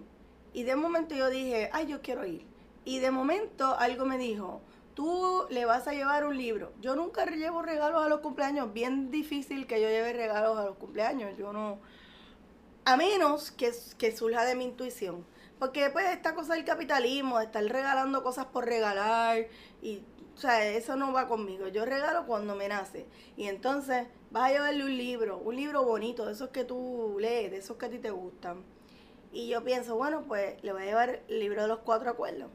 Y 0.52 0.64
de 0.64 0.76
momento 0.76 1.14
yo 1.14 1.30
dije, 1.30 1.70
ay, 1.72 1.86
yo 1.86 2.02
quiero 2.02 2.26
ir. 2.26 2.44
Y 2.84 2.98
de 3.00 3.10
momento 3.10 3.76
algo 3.78 4.04
me 4.04 4.18
dijo, 4.18 4.60
tú 4.98 5.46
le 5.48 5.64
vas 5.64 5.86
a 5.86 5.92
llevar 5.92 6.26
un 6.26 6.36
libro. 6.36 6.72
Yo 6.80 6.96
nunca 6.96 7.24
llevo 7.24 7.62
regalos 7.62 8.04
a 8.04 8.08
los 8.08 8.18
cumpleaños, 8.18 8.72
bien 8.72 9.12
difícil 9.12 9.68
que 9.68 9.80
yo 9.80 9.88
lleve 9.88 10.12
regalos 10.12 10.58
a 10.58 10.64
los 10.64 10.76
cumpleaños. 10.76 11.38
Yo 11.38 11.52
no, 11.52 11.78
a 12.84 12.96
menos 12.96 13.52
que, 13.52 13.72
surja 13.72 14.44
de 14.44 14.56
mi 14.56 14.64
intuición. 14.64 15.24
Porque 15.60 15.82
después 15.82 16.04
esta 16.06 16.34
cosa 16.34 16.54
del 16.54 16.64
capitalismo, 16.64 17.38
de 17.38 17.44
estar 17.44 17.62
regalando 17.62 18.24
cosas 18.24 18.46
por 18.46 18.64
regalar, 18.64 19.46
y, 19.80 20.02
o 20.34 20.36
sea, 20.36 20.66
eso 20.66 20.96
no 20.96 21.12
va 21.12 21.28
conmigo. 21.28 21.68
Yo 21.68 21.84
regalo 21.84 22.26
cuando 22.26 22.56
me 22.56 22.66
nace. 22.66 23.06
Y 23.36 23.46
entonces 23.46 24.08
vas 24.32 24.50
a 24.50 24.52
llevarle 24.52 24.82
un 24.82 24.98
libro, 24.98 25.38
un 25.38 25.54
libro 25.54 25.84
bonito, 25.84 26.26
de 26.26 26.32
esos 26.32 26.48
que 26.48 26.64
tú 26.64 27.18
lees, 27.20 27.52
de 27.52 27.58
esos 27.58 27.76
que 27.76 27.86
a 27.86 27.88
ti 27.88 28.00
te 28.00 28.10
gustan. 28.10 28.64
Y 29.30 29.46
yo 29.46 29.62
pienso, 29.62 29.94
bueno, 29.94 30.24
pues 30.26 30.60
le 30.64 30.72
voy 30.72 30.82
a 30.82 30.86
llevar 30.86 31.22
el 31.28 31.38
libro 31.38 31.62
de 31.62 31.68
los 31.68 31.78
cuatro 31.78 32.10
acuerdos. 32.10 32.50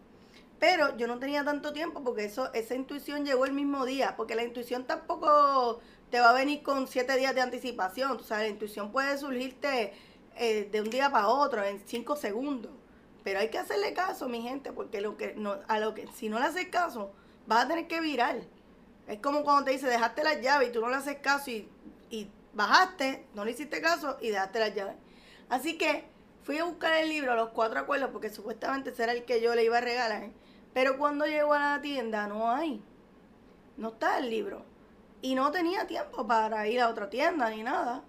Pero 0.63 0.95
yo 0.95 1.07
no 1.07 1.19
tenía 1.19 1.43
tanto 1.43 1.73
tiempo 1.73 2.05
porque 2.05 2.23
eso, 2.23 2.49
esa 2.53 2.73
intuición 2.73 3.25
llegó 3.25 3.45
el 3.45 3.51
mismo 3.51 3.85
día, 3.85 4.15
porque 4.15 4.33
la 4.33 4.45
intuición 4.45 4.85
tampoco 4.85 5.81
te 6.09 6.21
va 6.21 6.29
a 6.29 6.33
venir 6.33 6.63
con 6.63 6.87
siete 6.87 7.17
días 7.17 7.35
de 7.35 7.41
anticipación. 7.41 8.11
O 8.11 8.23
sea, 8.23 8.37
la 8.37 8.47
intuición 8.47 8.89
puede 8.93 9.17
surgirte 9.17 9.91
eh, 10.37 10.69
de 10.71 10.79
un 10.79 10.89
día 10.89 11.11
para 11.11 11.27
otro, 11.27 11.61
en 11.65 11.85
cinco 11.85 12.15
segundos. 12.15 12.71
Pero 13.25 13.41
hay 13.41 13.49
que 13.49 13.57
hacerle 13.57 13.91
caso, 13.93 14.29
mi 14.29 14.41
gente, 14.41 14.71
porque 14.71 15.01
lo 15.01 15.17
que 15.17 15.33
no, 15.35 15.57
a 15.67 15.79
lo 15.79 15.93
que 15.93 16.07
si 16.15 16.29
no 16.29 16.39
le 16.39 16.45
haces 16.45 16.69
caso, 16.69 17.11
vas 17.45 17.65
a 17.65 17.67
tener 17.67 17.89
que 17.89 17.99
virar. 17.99 18.39
Es 19.09 19.19
como 19.19 19.43
cuando 19.43 19.65
te 19.65 19.71
dice 19.71 19.87
dejaste 19.87 20.23
las 20.23 20.39
llaves 20.39 20.69
y 20.69 20.71
tú 20.71 20.79
no 20.79 20.87
le 20.87 20.95
haces 20.95 21.17
caso 21.17 21.51
y, 21.51 21.67
y 22.09 22.29
bajaste, 22.53 23.25
no 23.33 23.43
le 23.43 23.51
hiciste 23.51 23.81
caso 23.81 24.15
y 24.21 24.29
dejaste 24.29 24.59
las 24.59 24.73
llaves. 24.73 24.95
Así 25.49 25.77
que 25.77 26.05
fui 26.43 26.57
a 26.57 26.63
buscar 26.63 26.93
el 26.93 27.09
libro, 27.09 27.35
Los 27.35 27.49
Cuatro 27.49 27.81
Acuerdos, 27.81 28.11
porque 28.13 28.29
supuestamente 28.29 28.95
será 28.95 29.11
el 29.11 29.25
que 29.25 29.41
yo 29.41 29.55
le 29.55 29.65
iba 29.65 29.79
a 29.79 29.81
regalar. 29.81 30.29
Pero 30.73 30.97
cuando 30.97 31.25
llegó 31.25 31.53
a 31.53 31.59
la 31.59 31.81
tienda 31.81 32.27
no 32.27 32.49
hay. 32.49 32.83
No 33.77 33.89
está 33.89 34.19
el 34.19 34.29
libro. 34.29 34.65
Y 35.21 35.35
no 35.35 35.51
tenía 35.51 35.87
tiempo 35.87 36.27
para 36.27 36.67
ir 36.67 36.81
a 36.81 36.89
otra 36.89 37.09
tienda 37.09 37.49
ni 37.49 37.63
nada. 37.63 38.03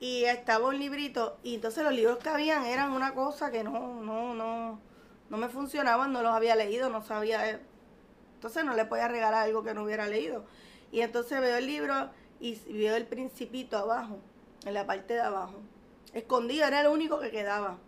y 0.00 0.24
estaba 0.24 0.68
un 0.68 0.78
librito 0.78 1.38
y 1.42 1.56
entonces 1.56 1.84
los 1.84 1.92
libros 1.92 2.18
que 2.18 2.30
habían 2.30 2.64
eran 2.64 2.92
una 2.92 3.14
cosa 3.14 3.50
que 3.50 3.62
no, 3.62 4.02
no, 4.02 4.34
no, 4.34 4.80
no 5.28 5.36
me 5.36 5.48
funcionaban, 5.50 6.12
no 6.12 6.22
los 6.22 6.32
había 6.32 6.56
leído, 6.56 6.88
no 6.88 7.02
sabía, 7.02 7.60
entonces 8.34 8.64
no 8.64 8.74
le 8.74 8.86
podía 8.86 9.08
regalar 9.08 9.44
algo 9.44 9.62
que 9.62 9.74
no 9.74 9.84
hubiera 9.84 10.06
leído. 10.08 10.44
Y 10.90 11.02
entonces 11.02 11.40
veo 11.40 11.58
el 11.58 11.66
libro 11.66 12.10
y 12.40 12.54
veo 12.72 12.96
el 12.96 13.06
principito 13.06 13.76
abajo, 13.76 14.18
en 14.64 14.72
la 14.74 14.86
parte 14.86 15.14
de 15.14 15.20
abajo, 15.20 15.60
escondido, 16.14 16.66
era 16.66 16.80
el 16.80 16.88
único 16.88 17.20
que 17.20 17.30
quedaba. 17.30 17.78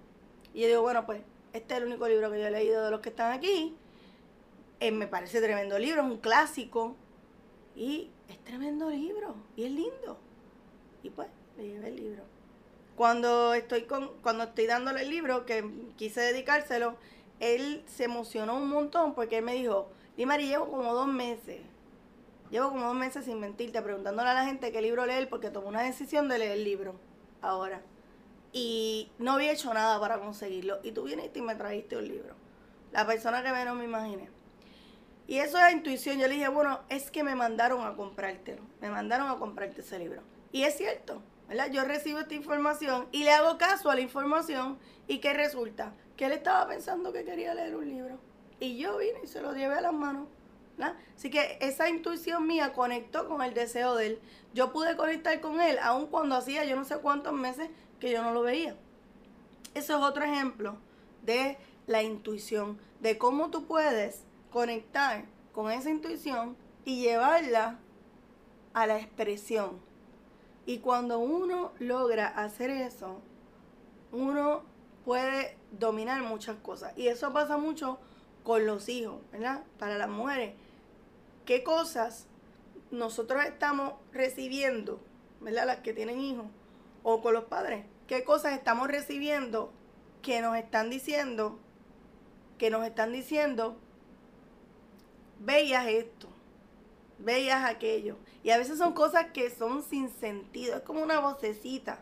Y 0.53 0.61
yo 0.61 0.67
digo, 0.69 0.83
bueno, 0.83 1.07
pues 1.07 1.23
este 1.53 1.75
es 1.75 1.81
el 1.81 1.87
único 1.87 2.09
libro 2.09 2.31
que 2.31 2.41
yo 2.41 2.47
he 2.47 2.51
leído 2.51 2.85
de 2.85 2.91
los 2.91 3.01
que 3.01 3.11
están 3.11 3.33
aquí. 3.33 3.77
Eh, 4.81 4.91
me 4.91 5.07
parece 5.07 5.41
tremendo 5.41 5.79
libro, 5.79 6.03
es 6.03 6.09
un 6.09 6.19
clásico. 6.19 6.97
Y 7.75 8.11
es 8.29 8.39
tremendo 8.45 8.91
libro, 8.91 9.37
y 9.57 9.65
es 9.65 9.71
lindo. 9.71 10.19
Y 11.03 11.11
pues 11.11 11.29
le 11.57 11.69
llevé 11.69 11.89
el 11.89 11.97
libro. 11.97 12.23
Cuando 12.97 13.55
estoy 13.55 13.83
con, 13.83 14.13
cuando 14.23 14.45
estoy 14.45 14.67
dándole 14.67 15.03
el 15.03 15.11
libro, 15.11 15.47
que 15.47 15.65
quise 15.97 16.21
dedicárselo, 16.21 16.97
él 17.41 17.83
se 17.87 18.05
emocionó 18.05 18.57
un 18.57 18.69
montón 18.69 19.15
porque 19.15 19.39
él 19.39 19.45
me 19.45 19.55
dijo, 19.55 19.89
Di 20.17 20.27
Mari, 20.27 20.47
llevo 20.47 20.71
como 20.71 20.93
dos 20.93 21.09
meses. 21.09 21.61
Llevo 22.51 22.69
como 22.69 22.87
dos 22.87 22.95
meses 22.95 23.25
sin 23.25 23.41
mentirte, 23.41 23.81
preguntándole 23.81 24.29
a 24.29 24.35
la 24.35 24.45
gente 24.45 24.73
qué 24.73 24.83
libro 24.83 25.07
leer 25.07 25.29
porque 25.31 25.49
tomó 25.49 25.69
una 25.69 25.83
decisión 25.83 26.29
de 26.29 26.39
leer 26.39 26.53
el 26.53 26.65
libro 26.65 26.95
ahora. 27.41 27.81
Y 28.53 29.11
no 29.19 29.33
había 29.33 29.53
hecho 29.53 29.73
nada 29.73 29.99
para 29.99 30.19
conseguirlo. 30.21 30.79
Y 30.83 30.93
tú 30.93 31.05
viniste 31.05 31.39
y 31.39 31.43
me 31.43 31.55
trajiste 31.55 31.97
un 31.97 32.07
libro. 32.07 32.35
La 32.93 33.07
persona 33.07 33.43
que 33.43 33.51
menos 33.51 33.77
me 33.77 33.85
imaginé. 33.85 34.29
Y 35.27 35.39
eso 35.39 35.59
es 35.59 35.73
intuición. 35.73 36.19
Yo 36.19 36.29
le 36.29 36.35
dije, 36.35 36.49
bueno, 36.49 36.81
es 36.89 37.11
que 37.11 37.23
me 37.23 37.35
mandaron 37.35 37.87
a 37.87 37.97
comprártelo. 37.97 38.63
Me 38.81 38.91
mandaron 38.91 39.31
a 39.31 39.39
comprarte 39.39 39.81
ese 39.81 39.99
libro. 39.99 40.23
Y 40.53 40.65
es 40.65 40.77
cierto, 40.77 41.23
¿verdad? 41.49 41.71
Yo 41.71 41.85
recibo 41.85 42.19
esta 42.19 42.35
información 42.35 43.09
y 43.13 43.25
le 43.25 43.33
hago 43.33 43.57
caso 43.57 43.91
a 43.91 43.95
la 43.95 44.03
información. 44.03 44.79
¿Y 45.07 45.19
qué 45.19 45.33
resulta? 45.33 45.95
Que 46.17 46.27
él 46.27 46.33
estaba 46.33 46.69
pensando 46.69 47.13
que 47.13 47.25
quería 47.25 47.55
leer 47.55 47.75
un 47.75 47.89
libro. 47.89 48.19
Y 48.61 48.77
yo 48.77 48.99
vine 48.99 49.21
y 49.25 49.27
se 49.27 49.41
lo 49.41 49.55
llevé 49.55 49.77
a 49.77 49.81
las 49.81 49.95
manos. 49.95 50.29
Así 51.17 51.31
que 51.31 51.59
esa 51.61 51.89
intuición 51.89 52.47
mía 52.47 52.73
conectó 52.73 53.29
con 53.29 53.43
el 53.43 53.55
deseo 53.55 53.95
de 53.95 54.07
él. 54.07 54.21
Yo 54.55 54.73
pude 54.73 54.97
conectar 54.97 55.41
con 55.41 55.61
él, 55.61 55.79
aun 55.83 56.07
cuando 56.07 56.35
hacía 56.35 56.65
yo 56.65 56.77
no 56.77 56.85
sé 56.85 56.97
cuántos 56.99 57.33
meses 57.33 57.71
que 58.03 58.11
yo 58.11 58.21
no 58.21 58.33
lo 58.33 58.43
veía. 58.43 58.75
Eso 59.75 59.97
es 59.97 60.03
otro 60.03 60.25
ejemplo 60.25 60.75
de 61.23 61.57
la 61.87 62.03
intuición, 62.03 62.77
de 62.99 63.17
cómo 63.17 63.51
tú 63.51 63.65
puedes 63.65 64.25
conectar 64.51 65.25
con 65.53 65.71
esa 65.71 65.89
intuición 65.89 66.57
y 66.85 67.01
llevarla 67.01 67.79
a 68.75 68.89
la 68.89 68.99
expresión. 68.99 69.79
Y 70.67 70.79
cuando 70.79 71.21
uno 71.21 71.71
logra 71.79 72.27
hacer 72.27 72.71
eso, 72.71 73.21
uno 74.11 74.63
puede 75.05 75.57
dominar 75.71 76.23
muchas 76.23 76.57
cosas. 76.57 76.93
Y 76.97 77.07
eso 77.07 77.33
pasa 77.33 77.57
mucho 77.57 78.01
con 78.43 78.67
los 78.67 78.89
hijos, 78.89 79.21
¿verdad? 79.31 79.63
Para 79.79 79.97
las 79.97 80.09
mujeres. 80.09 80.55
¿Qué 81.47 81.63
cosas 81.63 82.27
nosotros 82.91 83.45
estamos 83.45 83.93
recibiendo, 84.13 84.99
¿verdad? 85.41 85.67
Las 85.67 85.79
que 85.79 85.95
tienen 85.95 86.19
hijos, 86.19 86.47
o 87.03 87.21
con 87.21 87.35
los 87.35 87.45
padres. 87.45 87.85
¿Qué 88.07 88.25
cosas 88.25 88.53
estamos 88.53 88.89
recibiendo 88.89 89.73
que 90.23 90.41
nos 90.41 90.57
están 90.57 90.91
diciendo, 90.91 91.59
que 92.59 92.71
nos 92.71 92.87
están 92.87 93.13
diciendo 93.13 93.77
veías 95.45 95.87
esto, 95.87 96.29
veías 97.19 97.65
aquello. 97.65 98.17
Y 98.43 98.51
a 98.51 98.59
veces 98.59 98.79
son 98.79 98.93
cosas 98.93 99.27
que 99.33 99.51
son 99.51 99.83
sin 99.83 100.09
sentido, 100.09 100.77
es 100.77 100.83
como 100.83 101.03
una 101.03 101.21
vocecita. 101.21 102.01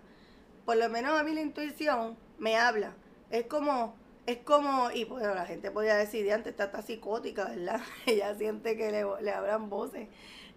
Por 0.65 0.77
lo 0.77 0.89
menos 0.89 1.19
a 1.19 1.23
mí 1.23 1.35
la 1.35 1.41
intuición 1.41 2.17
me 2.39 2.57
habla. 2.57 2.95
Es 3.31 3.47
como, 3.47 3.95
es 4.27 4.39
como, 4.39 4.91
y 4.91 5.05
pues 5.05 5.25
la 5.25 5.47
gente 5.47 5.71
podría 5.71 5.97
decir, 5.97 6.31
antes 6.33 6.53
está, 6.53 6.65
está 6.65 6.83
psicótica, 6.83 7.45
¿verdad? 7.45 7.81
Ella 8.07 8.35
siente 8.35 8.77
que 8.77 8.91
le, 8.91 9.05
le 9.23 9.31
hablan 9.33 9.71
voces. 9.71 10.09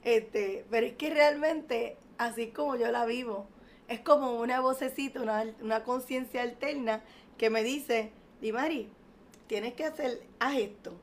Este, 0.04 0.66
pero 0.70 0.86
es 0.86 0.94
que 0.94 1.10
realmente, 1.10 1.98
así 2.18 2.48
como 2.48 2.76
yo 2.76 2.92
la 2.92 3.06
vivo, 3.06 3.48
es 3.88 4.00
como 4.02 4.40
una 4.40 4.60
vocecita, 4.60 5.22
una, 5.22 5.46
una 5.62 5.84
conciencia 5.84 6.42
alterna 6.42 7.04
que 7.38 7.50
me 7.50 7.64
dice, 7.64 8.12
Dimari, 8.42 8.90
tienes 9.48 9.74
que 9.74 9.86
hacer, 9.86 10.22
haz 10.40 10.58
esto. 10.58 10.94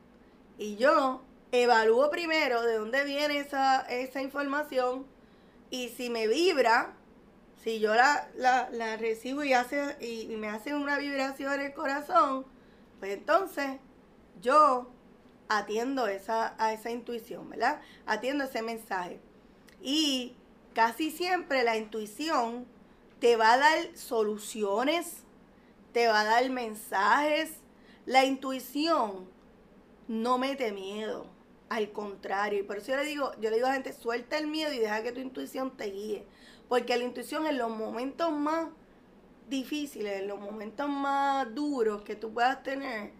Y 0.57 0.75
yo 0.75 1.21
evalúo 1.51 2.09
primero 2.09 2.61
de 2.63 2.77
dónde 2.77 3.03
viene 3.03 3.37
esa, 3.39 3.81
esa 3.81 4.21
información 4.21 5.05
y 5.69 5.89
si 5.89 6.09
me 6.09 6.27
vibra, 6.27 6.93
si 7.63 7.79
yo 7.79 7.93
la, 7.93 8.29
la, 8.35 8.97
recibo 8.97 9.43
y, 9.43 9.53
hace, 9.53 9.95
y, 9.99 10.35
me 10.37 10.47
hace 10.47 10.73
una 10.73 10.97
vibración 10.97 11.53
en 11.53 11.61
el 11.61 11.73
corazón, 11.73 12.45
pues 12.99 13.13
entonces 13.13 13.79
yo 14.41 14.89
atiendo 15.47 16.07
esa, 16.07 16.55
a 16.57 16.73
esa 16.73 16.91
intuición, 16.91 17.49
¿verdad? 17.49 17.81
Atiendo 18.05 18.45
ese 18.45 18.61
mensaje. 18.61 19.19
Y 19.81 20.35
casi 20.73 21.11
siempre 21.11 21.63
la 21.63 21.77
intuición 21.77 22.65
te 23.21 23.35
va 23.35 23.53
a 23.53 23.57
dar 23.59 23.77
soluciones, 23.95 25.23
te 25.93 26.07
va 26.07 26.21
a 26.21 26.25
dar 26.25 26.49
mensajes. 26.49 27.51
La 28.07 28.25
intuición 28.25 29.29
no 30.07 30.39
mete 30.39 30.71
miedo. 30.71 31.27
Al 31.69 31.91
contrario, 31.93 32.59
y 32.59 32.63
por 32.63 32.79
eso 32.79 32.91
yo 32.91 32.97
le 32.97 33.05
digo, 33.05 33.31
yo 33.39 33.49
le 33.49 33.55
digo 33.55 33.67
a 33.67 33.69
la 33.69 33.75
gente, 33.75 33.93
suelta 33.93 34.37
el 34.37 34.47
miedo 34.47 34.73
y 34.73 34.79
deja 34.79 35.03
que 35.03 35.13
tu 35.13 35.21
intuición 35.21 35.77
te 35.77 35.85
guíe. 35.85 36.25
Porque 36.67 36.97
la 36.97 37.05
intuición 37.05 37.45
en 37.45 37.59
los 37.59 37.69
momentos 37.69 38.31
más 38.31 38.69
difíciles, 39.47 40.19
en 40.21 40.27
los 40.27 40.39
momentos 40.39 40.89
más 40.89 41.53
duros 41.53 42.01
que 42.01 42.15
tú 42.15 42.33
puedas 42.33 42.63
tener, 42.63 43.11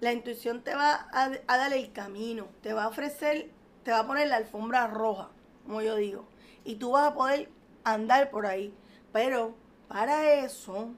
la 0.00 0.12
intuición 0.12 0.64
te 0.64 0.74
va 0.74 1.08
a, 1.12 1.30
a 1.46 1.56
dar 1.56 1.72
el 1.72 1.92
camino, 1.92 2.48
te 2.60 2.72
va 2.72 2.84
a 2.84 2.88
ofrecer, 2.88 3.50
te 3.84 3.92
va 3.92 4.00
a 4.00 4.06
poner 4.06 4.26
la 4.28 4.36
alfombra 4.36 4.88
roja, 4.88 5.30
como 5.64 5.80
yo 5.80 5.94
digo. 5.94 6.26
Y 6.64 6.74
tú 6.74 6.90
vas 6.90 7.12
a 7.12 7.14
poder 7.14 7.48
andar 7.84 8.30
por 8.30 8.44
ahí. 8.44 8.74
Pero 9.18 9.56
para 9.88 10.32
eso, 10.44 10.90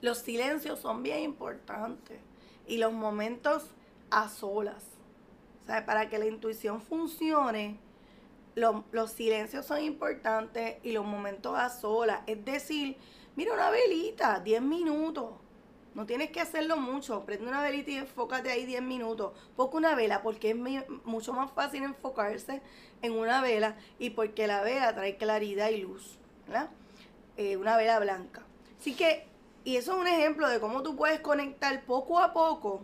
los 0.00 0.16
silencios 0.20 0.78
son 0.78 1.02
bien 1.02 1.20
importantes. 1.20 2.18
Y 2.66 2.78
los 2.78 2.94
momentos 2.94 3.66
a 4.10 4.30
solas 4.30 4.82
para 5.66 6.08
que 6.08 6.18
la 6.18 6.24
intuición 6.24 6.80
funcione, 6.80 7.78
los 8.54 9.12
silencios 9.12 9.66
son 9.66 9.82
importantes 9.82 10.78
y 10.82 10.92
los 10.92 11.04
momentos 11.04 11.58
a 11.58 11.68
solas. 11.68 12.22
Es 12.26 12.42
decir, 12.42 12.96
mira 13.36 13.52
una 13.52 13.68
velita, 13.68 14.40
10 14.40 14.62
minutos. 14.62 15.34
No 15.94 16.06
tienes 16.06 16.30
que 16.30 16.40
hacerlo 16.40 16.78
mucho. 16.78 17.26
Prende 17.26 17.46
una 17.46 17.62
velita 17.62 17.90
y 17.90 17.96
enfócate 17.96 18.50
ahí 18.50 18.64
10 18.64 18.80
minutos. 18.80 19.38
Poco 19.56 19.76
una 19.76 19.94
vela 19.94 20.22
porque 20.22 20.52
es 20.52 20.56
mucho 21.04 21.34
más 21.34 21.52
fácil 21.52 21.82
enfocarse 21.82 22.62
en 23.02 23.12
una 23.12 23.42
vela 23.42 23.76
y 23.98 24.08
porque 24.08 24.46
la 24.46 24.62
vela 24.62 24.94
trae 24.94 25.18
claridad 25.18 25.68
y 25.68 25.82
luz. 25.82 26.18
Eh, 27.40 27.56
una 27.56 27.78
vela 27.78 27.98
blanca. 27.98 28.42
Así 28.78 28.94
que, 28.94 29.26
y 29.64 29.76
eso 29.76 29.94
es 29.94 29.98
un 29.98 30.06
ejemplo 30.06 30.46
de 30.46 30.60
cómo 30.60 30.82
tú 30.82 30.94
puedes 30.94 31.20
conectar 31.20 31.86
poco 31.86 32.18
a 32.18 32.34
poco 32.34 32.82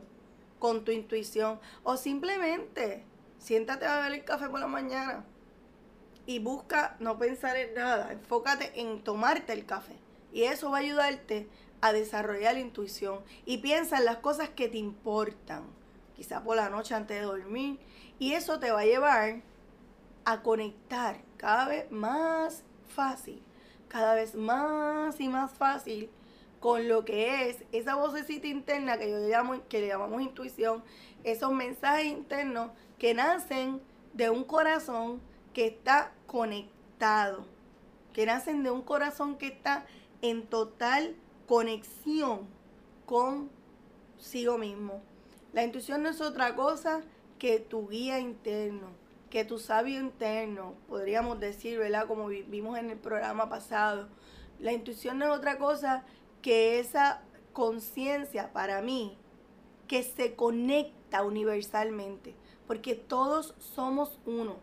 con 0.59 0.83
tu 0.83 0.93
intuición. 0.93 1.61
O 1.83 1.99
simplemente 1.99 3.05
siéntate 3.39 3.85
a 3.85 3.97
beber 3.97 4.15
el 4.15 4.25
café 4.25 4.49
por 4.49 4.59
la 4.59 4.67
mañana 4.67 5.27
y 6.25 6.39
busca 6.39 6.97
no 7.01 7.19
pensar 7.19 7.55
en 7.59 7.75
nada. 7.75 8.13
Enfócate 8.13 8.81
en 8.81 9.05
tomarte 9.05 9.53
el 9.53 9.67
café. 9.67 9.99
Y 10.33 10.45
eso 10.45 10.71
va 10.71 10.79
a 10.79 10.81
ayudarte 10.81 11.51
a 11.83 11.93
desarrollar 11.93 12.55
la 12.55 12.61
intuición. 12.61 13.21
Y 13.45 13.59
piensa 13.59 13.99
en 13.99 14.07
las 14.07 14.17
cosas 14.17 14.49
que 14.49 14.69
te 14.69 14.79
importan. 14.79 15.65
Quizá 16.15 16.43
por 16.43 16.57
la 16.57 16.71
noche 16.71 16.95
antes 16.95 17.21
de 17.21 17.27
dormir. 17.27 17.79
Y 18.19 18.33
eso 18.33 18.59
te 18.59 18.71
va 18.71 18.81
a 18.81 18.87
llevar 18.87 19.43
a 20.25 20.41
conectar 20.41 21.21
cada 21.37 21.69
vez 21.69 21.91
más 21.91 22.63
fácil. 22.89 23.46
Cada 23.89 24.15
vez 24.15 24.35
más 24.35 25.21
y 25.21 25.29
más 25.29 25.53
fácil 25.53 26.11
con 26.61 26.89
lo 26.89 27.05
que 27.05 27.49
es 27.49 27.65
esa 27.73 27.95
vocecita 27.95 28.47
interna 28.47 28.99
que 28.99 29.11
yo 29.11 29.19
llamo, 29.29 29.63
que 29.69 29.81
le 29.81 29.89
llamamos 29.89 30.23
intuición, 30.23 30.83
esos 31.23 31.53
mensajes 31.53 32.07
internos 32.07 32.71
que 32.99 33.15
nacen 33.15 33.81
de 34.15 34.31
un 34.31 34.45
corazón 34.45 35.21
que 35.53 35.67
está 35.67 36.13
conectado, 36.27 37.47
que 38.13 38.27
nacen 38.27 38.63
de 38.63 38.71
un 38.71 38.83
corazón 38.83 39.37
que 39.37 39.49
está 39.49 39.87
en 40.23 40.47
total 40.47 41.15
conexión 41.47 42.49
consigo 43.05 44.59
mismo. 44.59 45.03
La 45.53 45.63
intuición 45.65 46.03
no 46.03 46.09
es 46.09 46.21
otra 46.21 46.55
cosa 46.55 47.03
que 47.39 47.61
tu 47.61 47.89
guía 47.89 48.19
interno, 48.19 48.89
que 49.37 49.45
tu 49.45 49.59
sabio 49.59 50.01
interno, 50.01 50.73
podríamos 50.89 51.39
decir, 51.39 51.79
¿verdad? 51.79 52.07
Como 52.07 52.29
vimos 52.29 52.79
en 52.79 52.89
el 52.89 52.97
programa 52.97 53.51
pasado. 53.51 54.09
La 54.59 54.73
intuición 54.73 55.19
no 55.19 55.27
es 55.27 55.31
otra 55.31 55.59
cosa 55.59 56.07
que 56.41 56.81
esa 56.81 57.21
conciencia 57.53 58.51
para 58.55 58.81
mí, 58.81 59.19
que 59.89 60.03
se 60.03 60.35
conecta 60.35 61.23
universalmente, 61.23 62.35
porque 62.67 62.95
todos 62.95 63.55
somos 63.59 64.19
uno, 64.25 64.57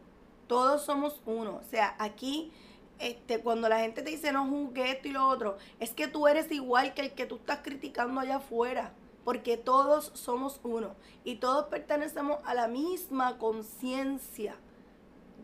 todos 0.48 0.82
somos 0.82 1.22
uno. 1.28 1.58
O 1.58 1.70
sea, 1.70 1.96
aquí 2.00 2.52
este, 2.98 3.42
cuando 3.42 3.70
la 3.70 3.78
gente 3.78 4.02
te 4.02 4.10
dice 4.10 4.32
no 4.32 4.48
juzgue 4.48 4.90
esto 4.90 5.08
y 5.08 5.12
lo 5.12 5.28
otro, 5.28 5.58
es 5.80 5.92
que 5.92 6.08
tú 6.08 6.28
eres 6.28 6.52
igual 6.52 6.96
que 6.96 7.02
el 7.02 7.12
que 7.14 7.28
tú 7.28 7.36
estás 7.36 7.60
criticando 7.60 8.20
allá 8.20 8.38
afuera. 8.38 8.92
Porque 9.24 9.56
todos 9.56 10.12
somos 10.16 10.60
uno 10.64 10.96
y 11.24 11.36
todos 11.36 11.68
pertenecemos 11.68 12.40
a 12.44 12.56
la 12.56 12.68
misma 12.68 13.38
conciencia. 13.38 14.58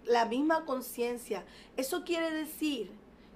La 0.05 0.25
misma 0.25 0.65
conciencia. 0.65 1.45
Eso 1.77 2.03
quiere 2.03 2.31
decir 2.31 2.91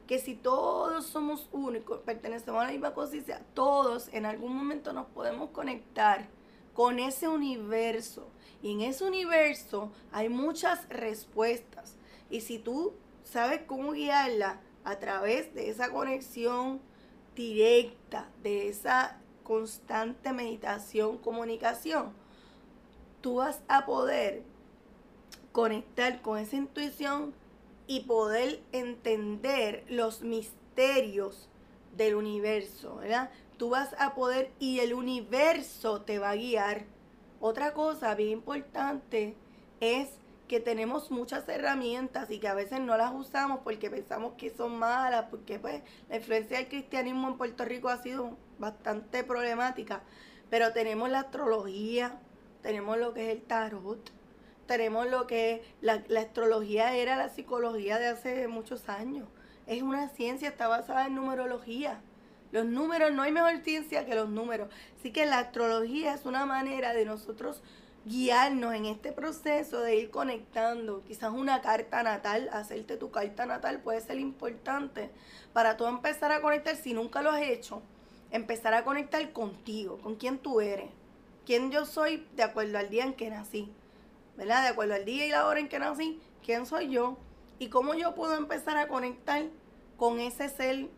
que 0.08 0.19
si 0.19 0.36
todos 0.36 1.06
somos 1.06 1.49
y 1.54 1.80
pertenecemos 2.06 2.62
a 2.62 2.65
la 2.65 2.71
misma 2.71 2.93
conciencia, 2.93 3.45
todos 3.54 4.10
en 4.13 4.26
algún 4.26 4.56
momento 4.56 4.93
nos 4.93 5.08
podemos 5.08 5.49
conectar 5.52 6.28
con 6.73 6.99
ese 6.99 7.28
universo. 7.28 8.28
Y 8.62 8.71
en 8.73 8.82
ese 8.82 9.04
universo 9.06 9.91
hay 10.12 10.30
muchas 10.30 10.88
respuestas. 10.89 11.95
Y 12.30 12.41
si 12.41 12.60
tú 12.60 12.93
sabes 13.23 13.62
cómo 13.65 13.91
guiarla 13.91 14.62
a 14.84 14.99
través 14.99 15.54
de 15.54 15.69
esa 15.69 15.89
conexión 15.91 16.82
directa, 17.36 18.30
de 18.41 18.69
esa 18.69 19.19
constante 19.43 20.34
meditación, 20.34 21.17
comunicación, 21.17 22.13
tú 23.21 23.36
vas 23.36 23.62
a 23.67 23.86
poder 23.86 24.43
conectar 25.53 26.21
con 26.21 26.39
esa 26.39 26.57
intuición 26.57 27.33
y 27.87 28.01
poder 28.01 28.59
entender 28.73 29.85
los 29.87 30.21
misterios 30.23 31.47
del 31.95 32.15
universo, 32.15 32.97
¿verdad? 32.97 33.29
Tú 33.57 33.69
vas 33.69 33.95
a 33.99 34.15
poder 34.15 34.51
y 34.59 34.79
el 34.79 34.93
universo 34.93 36.01
te 36.01 36.19
va 36.19 36.31
a 36.31 36.35
guiar. 36.35 36.85
Otra 37.39 37.73
cosa 37.73 38.15
bien 38.15 38.31
importante 38.31 39.35
es 39.79 40.09
que 40.47 40.59
tenemos 40.59 41.11
muchas 41.11 41.47
herramientas 41.47 42.31
y 42.31 42.39
que 42.39 42.47
a 42.47 42.55
veces 42.55 42.79
no 42.79 42.97
las 42.97 43.13
usamos 43.13 43.59
porque 43.63 43.89
pensamos 43.89 44.33
que 44.37 44.49
son 44.49 44.77
malas, 44.77 45.25
porque 45.29 45.59
pues 45.59 45.81
la 46.09 46.17
influencia 46.17 46.57
del 46.57 46.67
cristianismo 46.67 47.27
en 47.27 47.37
Puerto 47.37 47.63
Rico 47.63 47.89
ha 47.89 48.01
sido 48.01 48.35
bastante 48.57 49.23
problemática, 49.23 50.01
pero 50.49 50.73
tenemos 50.73 51.09
la 51.09 51.19
astrología, 51.21 52.19
tenemos 52.61 52.97
lo 52.97 53.13
que 53.13 53.31
es 53.31 53.37
el 53.37 53.43
tarot, 53.43 54.11
tenemos 54.73 55.07
lo 55.07 55.27
que 55.27 55.63
la, 55.81 56.03
astrología 56.19 56.95
era 56.95 57.15
la 57.15 57.29
psicología 57.29 57.99
de 57.99 58.07
hace 58.07 58.47
muchos 58.47 58.89
años. 58.89 59.29
Es 59.67 59.83
una 59.83 60.09
ciencia, 60.09 60.49
está 60.49 60.67
basada 60.67 61.05
en 61.05 61.13
numerología. 61.13 62.01
Los 62.51 62.65
números, 62.65 63.12
no 63.12 63.21
hay 63.21 63.31
mejor 63.31 63.59
ciencia 63.63 64.03
que 64.07 64.15
los 64.15 64.29
números. 64.29 64.69
Así 64.99 65.12
que 65.12 65.27
la 65.27 65.38
astrología 65.38 66.15
es 66.15 66.25
una 66.25 66.47
manera 66.47 66.93
de 66.93 67.05
nosotros 67.05 67.62
guiarnos 68.05 68.73
en 68.73 68.86
este 68.86 69.12
proceso 69.12 69.79
de 69.79 69.95
ir 69.95 70.09
conectando. 70.09 71.03
Quizás 71.03 71.31
una 71.31 71.62
carta 71.62 72.01
natal, 72.01 72.49
hacerte 72.51 72.97
tu 72.97 73.12
carta 73.12 73.45
natal 73.45 73.79
puede 73.79 74.01
ser 74.01 74.17
importante 74.17 75.12
para 75.53 75.77
tú 75.77 75.86
empezar 75.86 76.31
a 76.31 76.41
conectar, 76.41 76.75
si 76.75 76.95
nunca 76.95 77.21
lo 77.21 77.29
has 77.29 77.43
hecho, 77.43 77.83
empezar 78.31 78.73
a 78.73 78.83
conectar 78.83 79.31
contigo, 79.33 79.99
con 79.99 80.15
quién 80.15 80.39
tú 80.39 80.62
eres, 80.62 80.89
quién 81.45 81.69
yo 81.69 81.86
soy 81.86 82.27
de 82.36 82.41
acuerdo 82.41 82.79
al 82.79 82.89
día 82.89 83.03
en 83.03 83.13
que 83.13 83.29
nací. 83.29 83.71
¿Verdad? 84.37 84.63
De 84.63 84.69
acuerdo 84.69 84.95
al 84.95 85.05
día 85.05 85.25
y 85.25 85.29
la 85.29 85.47
hora 85.47 85.59
en 85.59 85.69
que 85.69 85.79
nací, 85.79 86.19
quién 86.43 86.65
soy 86.65 86.89
yo 86.89 87.17
y 87.59 87.69
cómo 87.69 87.93
yo 87.93 88.15
puedo 88.15 88.35
empezar 88.35 88.77
a 88.77 88.87
conectar 88.87 89.43
con 89.97 90.19
ese 90.19 90.49
ser 90.49 90.89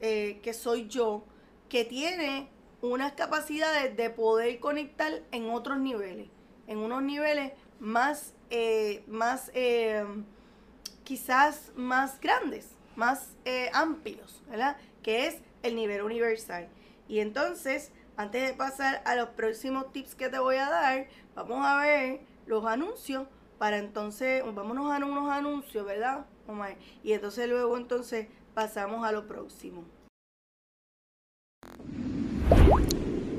eh, 0.00 0.40
que 0.42 0.52
soy 0.52 0.88
yo, 0.88 1.24
que 1.68 1.84
tiene 1.84 2.48
unas 2.82 3.12
capacidades 3.12 3.96
de 3.96 4.10
poder 4.10 4.58
conectar 4.60 5.22
en 5.30 5.50
otros 5.50 5.78
niveles, 5.78 6.28
en 6.66 6.78
unos 6.78 7.02
niveles 7.02 7.52
más, 7.78 8.34
eh, 8.50 9.04
más 9.06 9.50
eh, 9.54 10.04
quizás 11.04 11.72
más 11.76 12.20
grandes, 12.20 12.68
más 12.96 13.30
amplios, 13.72 14.42
¿verdad? 14.48 14.76
Que 15.02 15.26
es 15.26 15.38
el 15.62 15.74
nivel 15.76 16.02
universal. 16.02 16.68
Y 17.08 17.20
entonces, 17.20 17.92
antes 18.16 18.46
de 18.46 18.54
pasar 18.54 19.02
a 19.04 19.14
los 19.14 19.30
próximos 19.30 19.92
tips 19.92 20.14
que 20.14 20.28
te 20.28 20.38
voy 20.38 20.56
a 20.56 20.68
dar, 20.68 21.08
vamos 21.34 21.64
a 21.64 21.76
ver 21.80 22.20
los 22.50 22.66
anuncios 22.66 23.28
para 23.58 23.78
entonces, 23.78 24.42
vámonos 24.54 24.92
a 24.92 24.96
unos 24.96 25.30
anuncios, 25.30 25.86
¿verdad? 25.86 26.26
Y 27.04 27.12
entonces 27.12 27.48
luego 27.48 27.76
entonces 27.76 28.26
pasamos 28.54 29.06
a 29.06 29.12
lo 29.12 29.28
próximo. 29.28 29.84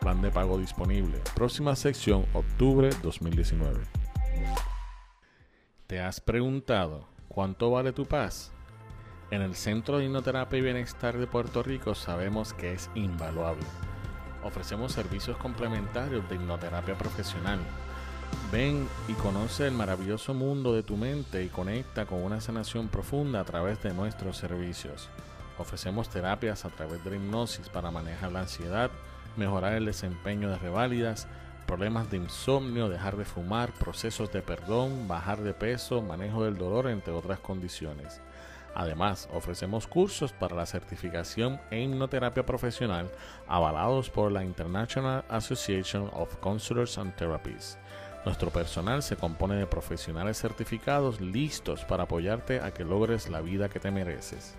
Plan 0.00 0.22
de 0.22 0.30
pago 0.30 0.56
disponible. 0.56 1.20
Próxima 1.34 1.74
sección, 1.74 2.24
octubre 2.32 2.90
2019. 3.02 3.84
¿Te 5.88 6.00
has 6.00 6.20
preguntado 6.20 7.08
cuánto 7.28 7.72
vale 7.72 7.92
tu 7.92 8.06
paz? 8.06 8.52
En 9.32 9.42
el 9.42 9.56
Centro 9.56 9.98
de 9.98 10.04
Hipnoterapia 10.04 10.58
y 10.58 10.62
Bienestar 10.62 11.18
de 11.18 11.26
Puerto 11.26 11.64
Rico 11.64 11.96
sabemos 11.96 12.54
que 12.54 12.72
es 12.72 12.88
invaluable. 12.94 13.66
Ofrecemos 14.44 14.92
servicios 14.92 15.36
complementarios 15.38 16.28
de 16.28 16.36
hipnoterapia 16.36 16.96
profesional 16.96 17.58
Ven 18.52 18.88
y 19.08 19.12
conoce 19.14 19.66
el 19.66 19.72
maravilloso 19.72 20.32
mundo 20.32 20.72
de 20.72 20.82
tu 20.82 20.96
mente 20.96 21.42
y 21.42 21.48
conecta 21.48 22.06
con 22.06 22.22
una 22.22 22.40
sanación 22.40 22.88
profunda 22.88 23.40
a 23.40 23.44
través 23.44 23.82
de 23.82 23.92
nuestros 23.92 24.36
servicios. 24.36 25.08
Ofrecemos 25.58 26.08
terapias 26.08 26.64
a 26.64 26.70
través 26.70 27.02
de 27.02 27.10
la 27.10 27.16
hipnosis 27.16 27.68
para 27.68 27.90
manejar 27.90 28.30
la 28.30 28.40
ansiedad, 28.40 28.90
mejorar 29.36 29.72
el 29.72 29.86
desempeño 29.86 30.48
de 30.48 30.58
reválidas, 30.58 31.26
problemas 31.66 32.10
de 32.10 32.18
insomnio, 32.18 32.88
dejar 32.88 33.16
de 33.16 33.24
fumar, 33.24 33.72
procesos 33.72 34.30
de 34.32 34.42
perdón, 34.42 35.08
bajar 35.08 35.40
de 35.40 35.52
peso, 35.52 36.00
manejo 36.00 36.44
del 36.44 36.56
dolor, 36.56 36.88
entre 36.88 37.12
otras 37.12 37.40
condiciones. 37.40 38.20
Además, 38.74 39.28
ofrecemos 39.32 39.86
cursos 39.86 40.32
para 40.32 40.54
la 40.54 40.66
certificación 40.66 41.58
en 41.70 41.94
hipnoterapia 41.94 42.44
profesional 42.44 43.10
avalados 43.48 44.10
por 44.10 44.30
la 44.30 44.44
International 44.44 45.24
Association 45.30 46.10
of 46.12 46.36
Counselors 46.42 46.98
and 46.98 47.14
Therapists. 47.16 47.78
Nuestro 48.26 48.50
personal 48.50 49.02
se 49.04 49.16
compone 49.16 49.54
de 49.54 49.68
profesionales 49.68 50.36
certificados 50.36 51.20
listos 51.20 51.84
para 51.84 52.02
apoyarte 52.02 52.60
a 52.60 52.74
que 52.74 52.84
logres 52.84 53.30
la 53.30 53.40
vida 53.40 53.68
que 53.68 53.78
te 53.78 53.92
mereces. 53.92 54.56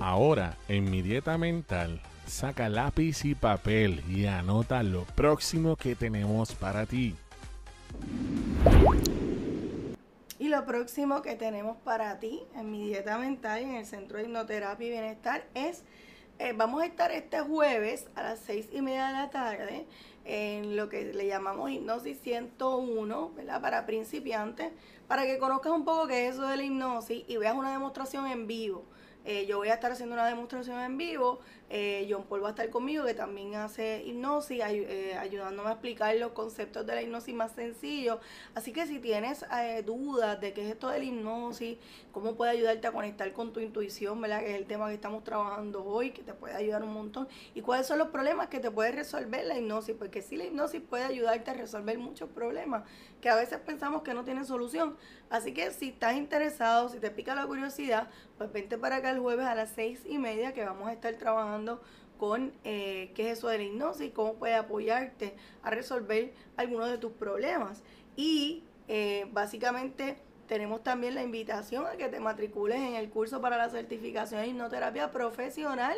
Ahora, 0.00 0.58
en 0.68 0.90
mi 0.90 1.00
dieta 1.00 1.38
mental, 1.38 2.02
saca 2.26 2.68
lápiz 2.68 3.24
y 3.24 3.34
papel 3.34 4.02
y 4.08 4.26
anota 4.26 4.82
lo 4.82 5.04
próximo 5.04 5.76
que 5.76 5.94
tenemos 5.94 6.54
para 6.54 6.84
ti. 6.84 7.14
Y 10.38 10.48
lo 10.48 10.66
próximo 10.66 11.22
que 11.22 11.36
tenemos 11.36 11.78
para 11.78 12.18
ti 12.18 12.42
en 12.54 12.70
mi 12.70 12.86
dieta 12.86 13.16
mental 13.16 13.62
en 13.62 13.76
el 13.76 13.86
Centro 13.86 14.18
de 14.18 14.24
Hipnoterapia 14.24 14.86
y 14.86 14.90
Bienestar 14.90 15.46
es, 15.54 15.84
eh, 16.38 16.52
vamos 16.52 16.82
a 16.82 16.86
estar 16.86 17.12
este 17.12 17.40
jueves 17.40 18.08
a 18.14 18.22
las 18.22 18.40
seis 18.40 18.68
y 18.72 18.82
media 18.82 19.06
de 19.06 19.12
la 19.12 19.30
tarde 19.30 19.86
en 20.24 20.76
lo 20.76 20.88
que 20.88 21.12
le 21.12 21.26
llamamos 21.26 21.70
hipnosis 21.70 22.18
101, 22.20 23.32
¿verdad? 23.34 23.60
Para 23.60 23.86
principiantes, 23.86 24.72
para 25.06 25.24
que 25.24 25.38
conozcas 25.38 25.72
un 25.72 25.84
poco 25.84 26.06
qué 26.06 26.26
es 26.26 26.34
eso 26.34 26.46
de 26.46 26.56
la 26.56 26.62
hipnosis 26.64 27.24
y 27.28 27.36
veas 27.36 27.54
una 27.54 27.70
demostración 27.70 28.26
en 28.26 28.46
vivo. 28.46 28.84
Eh, 29.24 29.46
yo 29.46 29.58
voy 29.58 29.68
a 29.68 29.74
estar 29.74 29.92
haciendo 29.92 30.14
una 30.14 30.26
demostración 30.26 30.80
en 30.80 30.98
vivo. 30.98 31.40
Eh, 31.70 32.06
John 32.08 32.24
Paul 32.24 32.44
va 32.44 32.48
a 32.48 32.50
estar 32.50 32.68
conmigo, 32.70 33.04
que 33.04 33.14
también 33.14 33.54
hace 33.54 34.02
hipnosis, 34.04 34.60
eh, 34.64 35.16
ayudándome 35.18 35.70
a 35.70 35.72
explicar 35.72 36.14
los 36.16 36.32
conceptos 36.32 36.86
de 36.86 36.94
la 36.94 37.02
hipnosis 37.02 37.34
más 37.34 37.52
sencillos. 37.52 38.18
Así 38.54 38.72
que 38.72 38.86
si 38.86 38.98
tienes 38.98 39.44
dudas 39.84 40.40
de 40.40 40.52
qué 40.52 40.62
es 40.62 40.72
esto 40.72 40.88
de 40.88 40.98
la 40.98 41.04
hipnosis, 41.04 41.78
cómo 42.12 42.34
puede 42.36 42.52
ayudarte 42.52 42.86
a 42.86 42.92
conectar 42.92 43.32
con 43.32 43.52
tu 43.52 43.60
intuición, 43.60 44.20
¿verdad? 44.20 44.40
Que 44.40 44.52
es 44.52 44.56
el 44.56 44.66
tema 44.66 44.88
que 44.88 44.94
estamos 44.94 45.24
trabajando 45.24 45.84
hoy, 45.84 46.10
que 46.10 46.22
te 46.22 46.34
puede 46.34 46.54
ayudar 46.54 46.82
un 46.82 46.92
montón. 46.92 47.28
Y 47.54 47.60
cuáles 47.60 47.86
son 47.86 47.98
los 47.98 48.08
problemas 48.08 48.48
que 48.48 48.60
te 48.60 48.70
puede 48.70 48.92
resolver 48.92 49.44
la 49.44 49.58
hipnosis, 49.58 49.94
porque 49.96 50.22
sí 50.22 50.36
la 50.36 50.44
hipnosis 50.44 50.80
puede 50.80 51.04
ayudarte 51.04 51.50
a 51.50 51.54
resolver 51.54 51.98
muchos 51.98 52.28
problemas 52.30 52.84
que 53.20 53.30
a 53.30 53.36
veces 53.36 53.58
pensamos 53.58 54.02
que 54.02 54.12
no 54.12 54.24
tienen 54.24 54.44
solución. 54.44 54.96
Así 55.30 55.54
que 55.54 55.70
si 55.70 55.88
estás 55.88 56.14
interesado, 56.14 56.88
si 56.88 56.98
te 56.98 57.10
pica 57.10 57.34
la 57.34 57.46
curiosidad, 57.46 58.08
pues 58.36 58.52
vente 58.52 58.76
para 58.76 58.96
acá 58.96 59.10
el 59.10 59.18
jueves 59.18 59.46
a 59.46 59.54
las 59.54 59.70
seis 59.70 60.02
y 60.06 60.18
media 60.18 60.52
que 60.52 60.64
vamos 60.64 60.88
a 60.88 60.92
estar 60.92 61.14
trabajando 61.14 61.53
con 62.18 62.52
eh, 62.64 63.12
qué 63.14 63.30
es 63.30 63.38
eso 63.38 63.48
de 63.48 63.58
la 63.58 63.64
hipnosis, 63.64 64.12
cómo 64.12 64.34
puede 64.34 64.54
apoyarte 64.54 65.34
a 65.62 65.70
resolver 65.70 66.32
algunos 66.56 66.90
de 66.90 66.98
tus 66.98 67.12
problemas. 67.12 67.82
Y 68.16 68.64
eh, 68.88 69.26
básicamente 69.32 70.18
tenemos 70.46 70.82
también 70.82 71.14
la 71.14 71.22
invitación 71.22 71.86
a 71.86 71.96
que 71.96 72.08
te 72.08 72.20
matricules 72.20 72.78
en 72.78 72.94
el 72.94 73.10
curso 73.10 73.40
para 73.40 73.56
la 73.56 73.68
certificación 73.68 74.40
de 74.40 74.48
hipnoterapia 74.48 75.10
profesional 75.10 75.96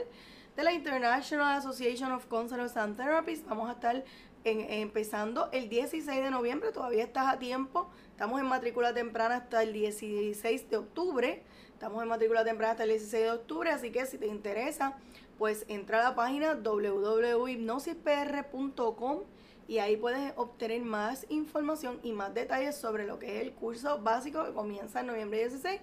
de 0.56 0.62
la 0.64 0.72
International 0.72 1.56
Association 1.56 2.12
of 2.12 2.26
Counselors 2.26 2.76
and 2.76 2.96
Therapists. 2.96 3.46
Vamos 3.46 3.68
a 3.68 3.72
estar 3.72 4.04
empezando 4.44 5.50
el 5.52 5.68
16 5.68 6.22
de 6.22 6.30
noviembre, 6.30 6.70
todavía 6.70 7.04
estás 7.04 7.26
a 7.34 7.38
tiempo. 7.38 7.90
Estamos 8.10 8.40
en 8.40 8.46
matrícula 8.46 8.94
temprana 8.94 9.36
hasta 9.36 9.62
el 9.62 9.72
16 9.72 10.70
de 10.70 10.76
octubre. 10.76 11.42
Estamos 11.72 12.02
en 12.02 12.08
matrícula 12.08 12.44
temprana 12.44 12.72
hasta 12.72 12.84
el 12.84 12.90
16 12.90 13.24
de 13.24 13.30
octubre, 13.32 13.70
así 13.70 13.90
que 13.90 14.06
si 14.06 14.16
te 14.16 14.28
interesa, 14.28 14.96
pues 15.38 15.64
entra 15.68 16.00
a 16.00 16.10
la 16.10 16.14
página 16.14 16.54
www.hipnosispr.com 16.54 19.20
y 19.68 19.78
ahí 19.78 19.96
puedes 19.96 20.32
obtener 20.36 20.82
más 20.82 21.26
información 21.28 21.98
y 22.02 22.12
más 22.12 22.34
detalles 22.34 22.76
sobre 22.76 23.06
lo 23.06 23.18
que 23.18 23.36
es 23.36 23.42
el 23.42 23.52
curso 23.52 24.00
básico 24.00 24.44
que 24.44 24.52
comienza 24.52 25.00
en 25.00 25.08
noviembre 25.08 25.40
16 25.40 25.80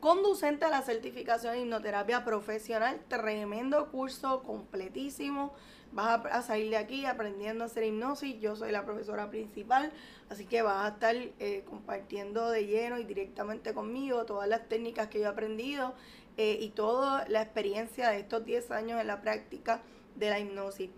conducente 0.00 0.64
a 0.64 0.68
la 0.68 0.82
certificación 0.82 1.54
de 1.54 1.62
hipnoterapia 1.62 2.24
profesional. 2.24 3.00
Tremendo 3.08 3.90
curso, 3.90 4.42
completísimo. 4.42 5.54
Vas 5.92 6.26
a, 6.26 6.42
salir 6.42 6.70
de 6.70 6.76
aquí 6.76 7.06
aprendiendo 7.06 7.64
a 7.64 7.68
hacer 7.68 7.84
hipnosis. 7.84 8.38
Yo 8.40 8.56
soy 8.56 8.72
la 8.72 8.84
profesora 8.84 9.30
principal, 9.30 9.92
así 10.28 10.44
que 10.44 10.62
vas 10.62 10.84
a 10.84 10.94
estar 10.94 11.16
eh, 11.16 11.64
compartiendo 11.68 12.50
de 12.50 12.66
lleno 12.66 12.98
y 12.98 13.04
directamente 13.04 13.72
conmigo 13.72 14.26
todas 14.26 14.48
las 14.48 14.68
técnicas 14.68 15.08
que 15.08 15.20
yo 15.20 15.24
he 15.24 15.28
aprendido 15.28 15.94
eh, 16.36 16.58
y 16.60 16.68
toda 16.70 17.26
la 17.28 17.42
experiencia 17.42 18.10
de 18.10 18.20
estos 18.20 18.44
10 18.44 18.70
años 18.70 19.00
en 19.00 19.06
la 19.06 19.22
práctica 19.22 19.80
de 20.16 20.30
la 20.30 20.38
hipnosis. 20.38 20.90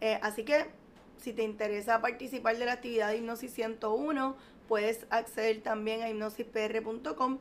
Eh, 0.00 0.18
así 0.22 0.44
que 0.44 0.66
si 1.18 1.32
te 1.32 1.42
interesa 1.42 2.00
participar 2.00 2.56
de 2.56 2.64
la 2.64 2.72
actividad 2.72 3.10
de 3.10 3.18
Hipnosis 3.18 3.52
101, 3.52 4.36
puedes 4.68 5.06
acceder 5.10 5.62
también 5.62 6.02
a 6.02 6.08
hipnosispr.com 6.08 7.38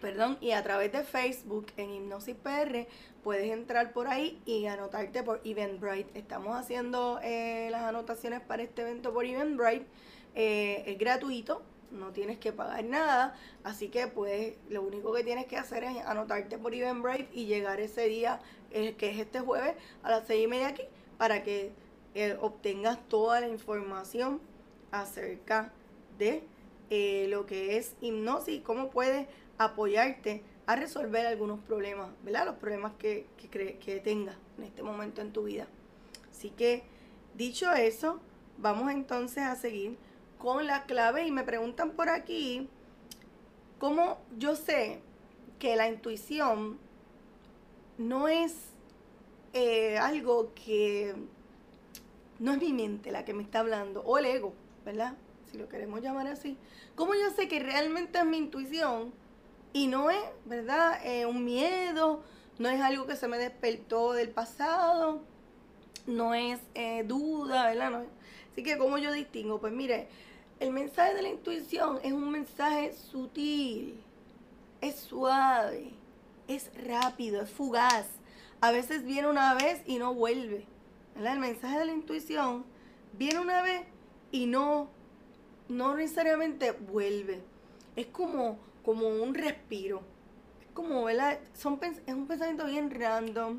perdón, 0.00 0.36
y 0.40 0.50
a 0.50 0.62
través 0.64 0.90
de 0.90 1.04
Facebook 1.04 1.66
en 1.76 1.90
Hipnosis 1.90 2.34
PR 2.34 2.88
puedes 3.22 3.52
entrar 3.52 3.92
por 3.92 4.08
ahí 4.08 4.42
y 4.44 4.66
anotarte 4.66 5.22
por 5.22 5.40
Eventbrite. 5.44 6.18
Estamos 6.18 6.56
haciendo 6.56 7.20
eh, 7.22 7.68
las 7.70 7.82
anotaciones 7.82 8.40
para 8.40 8.64
este 8.64 8.82
evento 8.82 9.12
por 9.12 9.24
Eventbrite. 9.24 9.86
Es 10.34 10.98
gratuito, 10.98 11.62
no 11.92 12.12
tienes 12.12 12.38
que 12.38 12.52
pagar 12.52 12.84
nada, 12.84 13.36
así 13.64 13.88
que 13.88 14.06
pues 14.06 14.54
lo 14.68 14.82
único 14.82 15.12
que 15.12 15.22
tienes 15.22 15.46
que 15.46 15.56
hacer 15.56 15.84
es 15.84 15.98
anotarte 16.04 16.58
por 16.58 16.74
Eventbrite 16.74 17.28
y 17.32 17.46
llegar 17.46 17.80
ese 17.80 18.08
día, 18.08 18.40
eh, 18.70 18.94
que 18.96 19.10
es 19.10 19.18
este 19.18 19.40
jueves, 19.40 19.74
a 20.02 20.10
las 20.10 20.26
seis 20.26 20.44
y 20.44 20.48
media 20.48 20.68
aquí, 20.68 20.82
para 21.18 21.42
que 21.42 21.72
obtengas 22.40 22.98
toda 23.08 23.40
la 23.40 23.48
información 23.48 24.40
acerca 24.90 25.72
de 26.18 26.44
lo 27.28 27.46
que 27.46 27.78
es 27.78 27.94
hipnosis 28.02 28.56
y 28.56 28.60
cómo 28.60 28.90
puedes 28.90 29.26
apoyarte 29.56 30.42
a 30.66 30.76
resolver 30.76 31.26
algunos 31.26 31.60
problemas, 31.60 32.10
¿verdad? 32.22 32.46
Los 32.46 32.56
problemas 32.56 32.92
que, 32.98 33.26
que, 33.36 33.78
que 33.78 34.00
tengas 34.00 34.36
en 34.58 34.64
este 34.64 34.82
momento 34.82 35.20
en 35.20 35.32
tu 35.32 35.44
vida. 35.44 35.66
Así 36.30 36.50
que, 36.50 36.82
dicho 37.34 37.72
eso, 37.72 38.20
vamos 38.58 38.90
entonces 38.90 39.42
a 39.44 39.56
seguir 39.56 39.96
con 40.42 40.66
la 40.66 40.86
clave 40.86 41.24
y 41.24 41.30
me 41.30 41.44
preguntan 41.44 41.92
por 41.92 42.08
aquí 42.08 42.68
cómo 43.78 44.18
yo 44.36 44.56
sé 44.56 45.00
que 45.60 45.76
la 45.76 45.88
intuición 45.88 46.78
no 47.96 48.26
es 48.26 48.52
eh, 49.52 49.98
algo 49.98 50.52
que 50.54 51.14
no 52.40 52.54
es 52.54 52.58
mi 52.58 52.72
mente 52.72 53.12
la 53.12 53.24
que 53.24 53.34
me 53.34 53.44
está 53.44 53.60
hablando, 53.60 54.02
o 54.02 54.18
el 54.18 54.24
ego, 54.24 54.52
¿verdad? 54.84 55.14
Si 55.48 55.58
lo 55.58 55.68
queremos 55.68 56.02
llamar 56.02 56.26
así. 56.26 56.58
¿Cómo 56.96 57.14
yo 57.14 57.30
sé 57.36 57.46
que 57.46 57.60
realmente 57.60 58.18
es 58.18 58.24
mi 58.24 58.38
intuición 58.38 59.12
y 59.72 59.86
no 59.86 60.10
es, 60.10 60.24
¿verdad? 60.44 60.98
Eh, 61.06 61.24
un 61.24 61.44
miedo, 61.44 62.24
no 62.58 62.68
es 62.68 62.80
algo 62.80 63.06
que 63.06 63.14
se 63.14 63.28
me 63.28 63.38
despertó 63.38 64.12
del 64.12 64.30
pasado, 64.30 65.22
no 66.08 66.34
es 66.34 66.58
eh, 66.74 67.04
duda, 67.04 67.68
¿verdad? 67.68 68.06
Así 68.50 68.64
que, 68.64 68.76
¿cómo 68.76 68.98
yo 68.98 69.12
distingo? 69.12 69.60
Pues 69.60 69.72
mire, 69.72 70.08
el 70.62 70.70
mensaje 70.70 71.14
de 71.14 71.22
la 71.22 71.28
intuición 71.28 71.98
es 72.04 72.12
un 72.12 72.30
mensaje 72.30 72.92
sutil, 72.92 74.00
es 74.80 74.94
suave, 74.94 75.90
es 76.46 76.70
rápido, 76.86 77.42
es 77.42 77.50
fugaz. 77.50 78.06
A 78.60 78.70
veces 78.70 79.04
viene 79.04 79.28
una 79.28 79.54
vez 79.54 79.82
y 79.86 79.98
no 79.98 80.14
vuelve. 80.14 80.64
El 81.16 81.40
mensaje 81.40 81.80
de 81.80 81.86
la 81.86 81.92
intuición 81.92 82.64
viene 83.18 83.40
una 83.40 83.62
vez 83.62 83.82
y 84.30 84.46
no, 84.46 84.88
no 85.68 85.96
necesariamente 85.96 86.70
vuelve. 86.70 87.42
Es 87.96 88.06
como 88.06 88.56
como 88.84 89.08
un 89.08 89.34
respiro. 89.34 90.02
Es 90.60 90.68
como, 90.74 91.04
¿verdad? 91.04 91.40
Es 91.52 91.64
un 91.64 91.78
pensamiento 91.78 92.66
bien 92.66 92.88
random, 92.90 93.58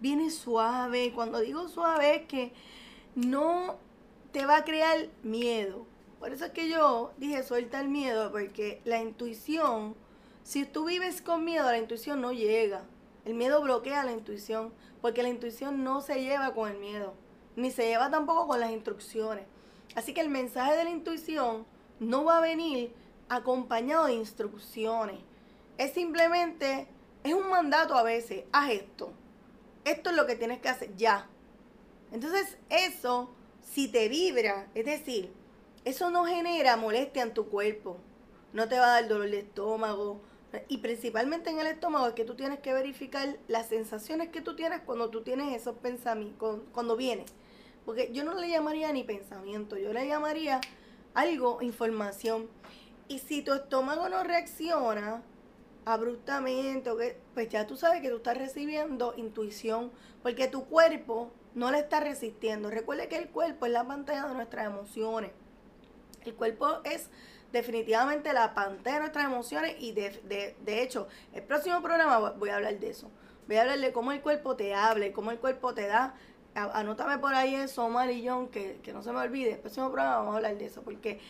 viene 0.00 0.30
suave. 0.30 1.12
Cuando 1.14 1.40
digo 1.40 1.68
suave 1.68 2.16
es 2.16 2.26
que 2.26 2.52
no 3.14 3.78
te 4.32 4.44
va 4.44 4.58
a 4.58 4.64
crear 4.64 5.08
miedo. 5.22 5.86
Por 6.22 6.32
eso 6.32 6.44
es 6.44 6.52
que 6.52 6.68
yo 6.68 7.12
dije 7.16 7.42
suelta 7.42 7.80
el 7.80 7.88
miedo, 7.88 8.30
porque 8.30 8.80
la 8.84 9.00
intuición, 9.00 9.96
si 10.44 10.64
tú 10.64 10.84
vives 10.84 11.20
con 11.20 11.44
miedo, 11.44 11.68
la 11.68 11.78
intuición 11.78 12.20
no 12.20 12.30
llega. 12.32 12.84
El 13.24 13.34
miedo 13.34 13.60
bloquea 13.60 14.04
la 14.04 14.12
intuición, 14.12 14.72
porque 15.00 15.24
la 15.24 15.30
intuición 15.30 15.82
no 15.82 16.00
se 16.00 16.22
lleva 16.22 16.54
con 16.54 16.70
el 16.70 16.78
miedo, 16.78 17.14
ni 17.56 17.72
se 17.72 17.88
lleva 17.88 18.08
tampoco 18.08 18.46
con 18.46 18.60
las 18.60 18.70
instrucciones. 18.70 19.46
Así 19.96 20.14
que 20.14 20.20
el 20.20 20.28
mensaje 20.28 20.76
de 20.76 20.84
la 20.84 20.90
intuición 20.90 21.66
no 21.98 22.22
va 22.22 22.38
a 22.38 22.40
venir 22.40 22.94
acompañado 23.28 24.06
de 24.06 24.14
instrucciones. 24.14 25.18
Es 25.76 25.92
simplemente, 25.92 26.86
es 27.24 27.34
un 27.34 27.50
mandato 27.50 27.96
a 27.96 28.04
veces, 28.04 28.44
haz 28.52 28.70
esto. 28.70 29.12
Esto 29.84 30.10
es 30.10 30.16
lo 30.16 30.28
que 30.28 30.36
tienes 30.36 30.60
que 30.60 30.68
hacer 30.68 30.94
ya. 30.94 31.26
Entonces 32.12 32.58
eso, 32.70 33.34
si 33.60 33.88
te 33.88 34.08
vibra, 34.08 34.68
es 34.76 34.84
decir, 34.84 35.41
eso 35.84 36.10
no 36.10 36.24
genera 36.24 36.76
molestia 36.76 37.22
en 37.22 37.34
tu 37.34 37.48
cuerpo, 37.48 37.96
no 38.52 38.68
te 38.68 38.78
va 38.78 38.86
a 38.86 39.00
dar 39.00 39.08
dolor 39.08 39.30
de 39.30 39.40
estómago. 39.40 40.20
Y 40.68 40.78
principalmente 40.78 41.50
en 41.50 41.58
el 41.58 41.66
estómago 41.66 42.06
es 42.06 42.12
que 42.12 42.24
tú 42.24 42.34
tienes 42.34 42.60
que 42.60 42.74
verificar 42.74 43.38
las 43.48 43.68
sensaciones 43.68 44.28
que 44.28 44.42
tú 44.42 44.54
tienes 44.54 44.80
cuando 44.82 45.08
tú 45.08 45.22
tienes 45.22 45.56
esos 45.56 45.76
pensamientos, 45.78 46.60
cuando 46.72 46.96
vienes. 46.96 47.32
Porque 47.86 48.10
yo 48.12 48.22
no 48.22 48.34
le 48.34 48.50
llamaría 48.50 48.92
ni 48.92 49.02
pensamiento, 49.02 49.76
yo 49.76 49.92
le 49.92 50.06
llamaría 50.06 50.60
algo, 51.14 51.62
información. 51.62 52.48
Y 53.08 53.18
si 53.18 53.42
tu 53.42 53.54
estómago 53.54 54.08
no 54.08 54.22
reacciona 54.22 55.22
abruptamente, 55.84 56.90
pues 57.34 57.48
ya 57.48 57.66
tú 57.66 57.76
sabes 57.76 58.02
que 58.02 58.10
tú 58.10 58.16
estás 58.16 58.38
recibiendo 58.38 59.14
intuición, 59.16 59.90
porque 60.22 60.48
tu 60.48 60.66
cuerpo 60.66 61.32
no 61.54 61.70
le 61.70 61.80
está 61.80 62.00
resistiendo. 62.00 62.70
Recuerde 62.70 63.08
que 63.08 63.16
el 63.16 63.28
cuerpo 63.30 63.66
es 63.66 63.72
la 63.72 63.86
pantalla 63.86 64.26
de 64.28 64.34
nuestras 64.34 64.66
emociones. 64.66 65.32
El 66.24 66.34
cuerpo 66.34 66.80
es 66.84 67.08
definitivamente 67.52 68.32
la 68.32 68.54
pantalla 68.54 68.96
de 68.96 69.00
nuestras 69.00 69.24
emociones 69.26 69.76
y 69.78 69.92
de, 69.92 70.54
de, 70.64 70.82
hecho, 70.82 71.08
el 71.32 71.42
próximo 71.42 71.82
programa 71.82 72.30
voy 72.30 72.50
a 72.50 72.56
hablar 72.56 72.78
de 72.78 72.90
eso. 72.90 73.10
Voy 73.46 73.56
a 73.56 73.62
hablar 73.62 73.78
de 73.80 73.92
cómo 73.92 74.12
el 74.12 74.20
cuerpo 74.20 74.56
te 74.56 74.74
habla, 74.74 75.12
cómo 75.12 75.30
el 75.30 75.38
cuerpo 75.38 75.74
te 75.74 75.86
da. 75.86 76.14
Anótame 76.54 77.18
por 77.18 77.34
ahí 77.34 77.54
eso, 77.54 77.90
John, 78.24 78.48
que, 78.48 78.78
que 78.82 78.92
no 78.92 79.02
se 79.02 79.12
me 79.12 79.18
olvide. 79.18 79.52
El 79.52 79.58
próximo 79.58 79.90
programa 79.90 80.18
vamos 80.18 80.34
a 80.34 80.36
hablar 80.36 80.56
de 80.58 80.66
eso, 80.66 80.82
porque 80.82 81.20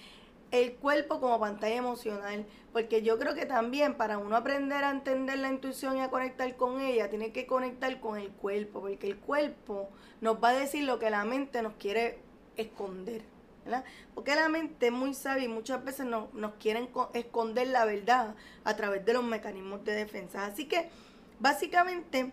el 0.53 0.75
cuerpo 0.75 1.19
como 1.19 1.41
pantalla 1.41 1.77
emocional, 1.77 2.45
porque 2.73 3.03
yo 3.03 3.19
creo 3.19 3.35
que 3.35 3.47
también 3.47 3.95
para 3.95 4.19
uno 4.19 4.37
aprender 4.37 4.85
a 4.85 4.91
entender 4.91 5.39
la 5.39 5.49
intuición 5.49 5.97
y 5.97 6.01
a 6.03 6.11
conectar 6.11 6.55
con 6.57 6.81
ella, 6.81 7.09
tiene 7.09 7.33
que 7.33 7.47
conectar 7.47 7.99
con 8.01 8.19
el 8.19 8.31
cuerpo, 8.31 8.83
porque 8.83 9.07
el 9.07 9.17
cuerpo 9.17 9.89
nos 10.21 10.43
va 10.45 10.51
a 10.51 10.53
decir 10.53 10.85
lo 10.85 10.99
que 10.99 11.09
la 11.09 11.25
mente 11.25 11.63
nos 11.63 11.73
quiere 11.75 12.19
esconder. 12.57 13.23
Porque 14.15 14.35
la 14.35 14.49
mente 14.49 14.87
es 14.87 14.93
muy 14.93 15.15
sabia 15.15 15.45
y 15.45 15.49
muchas 15.49 15.85
veces 15.85 16.07
nos, 16.07 16.33
nos 16.35 16.55
quieren 16.55 16.89
esconder 17.15 17.69
la 17.69 17.85
verdad 17.85 18.35
a 18.65 18.77
través 18.77 19.05
de 19.05 19.13
los 19.13 19.25
mecanismos 19.25 19.85
de 19.85 19.93
defensa. 19.93 20.45
Así 20.45 20.67
que, 20.67 20.91
básicamente, 21.39 22.33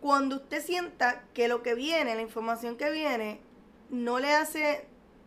cuando 0.00 0.36
usted 0.36 0.62
sienta 0.62 1.24
que 1.34 1.48
lo 1.48 1.62
que 1.62 1.74
viene, 1.74 2.14
la 2.14 2.22
información 2.22 2.76
que 2.76 2.90
viene, 2.90 3.40
no 3.90 4.18
le 4.18 4.34
hace 4.34 4.86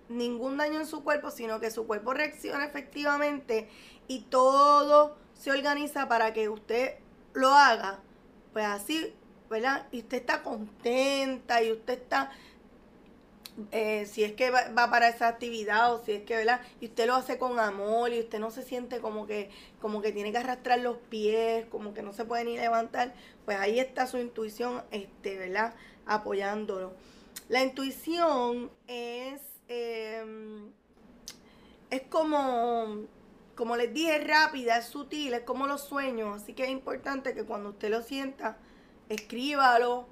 ningún 0.09 0.57
daño 0.57 0.79
en 0.79 0.85
su 0.85 1.03
cuerpo, 1.03 1.31
sino 1.31 1.59
que 1.59 1.71
su 1.71 1.87
cuerpo 1.87 2.13
reacciona 2.13 2.65
efectivamente 2.65 3.69
y 4.07 4.21
todo 4.23 5.15
se 5.33 5.51
organiza 5.51 6.07
para 6.07 6.33
que 6.33 6.49
usted 6.49 6.95
lo 7.33 7.49
haga, 7.49 7.99
pues 8.53 8.65
así, 8.65 9.13
¿verdad? 9.49 9.87
Y 9.91 9.99
usted 9.99 10.17
está 10.17 10.43
contenta 10.43 11.63
y 11.63 11.71
usted 11.71 11.93
está, 11.93 12.31
eh, 13.71 14.05
si 14.05 14.23
es 14.23 14.33
que 14.33 14.49
va, 14.49 14.89
para 14.89 15.09
esa 15.09 15.27
actividad 15.27 15.93
o 15.93 16.03
si 16.03 16.13
es 16.13 16.23
que, 16.23 16.35
¿verdad? 16.35 16.61
Y 16.79 16.85
usted 16.87 17.07
lo 17.07 17.15
hace 17.15 17.37
con 17.37 17.59
amor 17.59 18.13
y 18.13 18.19
usted 18.19 18.39
no 18.39 18.51
se 18.51 18.63
siente 18.63 18.99
como 18.99 19.27
que, 19.27 19.49
como 19.79 20.01
que 20.01 20.11
tiene 20.11 20.31
que 20.31 20.37
arrastrar 20.37 20.79
los 20.79 20.97
pies, 20.97 21.65
como 21.67 21.93
que 21.93 22.01
no 22.01 22.13
se 22.13 22.25
puede 22.25 22.45
ni 22.45 22.57
levantar, 22.57 23.13
pues 23.45 23.57
ahí 23.59 23.79
está 23.79 24.07
su 24.07 24.17
intuición, 24.17 24.83
este, 24.91 25.37
¿verdad? 25.37 25.73
Apoyándolo. 26.05 26.93
La 27.49 27.63
intuición 27.63 28.71
es 28.87 29.41
Em, 29.73 30.69
es 31.89 32.01
como, 32.09 33.05
como 33.55 33.77
les 33.77 33.93
dije, 33.93 34.19
rápida, 34.19 34.77
es 34.77 34.87
sutil, 34.87 35.33
es 35.33 35.43
como 35.43 35.65
los 35.65 35.81
sueños. 35.81 36.41
Así 36.41 36.53
que 36.53 36.65
es 36.65 36.69
importante 36.69 37.33
que 37.33 37.45
cuando 37.45 37.69
usted 37.69 37.89
lo 37.89 38.01
sienta, 38.01 38.57
escríbalo. 39.07 40.07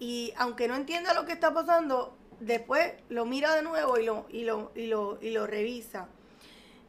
Y 0.00 0.32
aunque 0.36 0.66
no 0.66 0.74
entienda 0.74 1.14
lo 1.14 1.24
que 1.24 1.32
está 1.32 1.54
pasando, 1.54 2.16
después 2.40 2.94
lo 3.08 3.26
mira 3.26 3.54
de 3.54 3.62
nuevo 3.62 3.98
y 3.98 4.04
lo, 4.04 4.26
y 4.30 4.44
lo, 4.44 4.72
y 4.74 4.86
lo, 4.86 5.18
y 5.20 5.30
lo 5.30 5.46
revisa. 5.46 6.08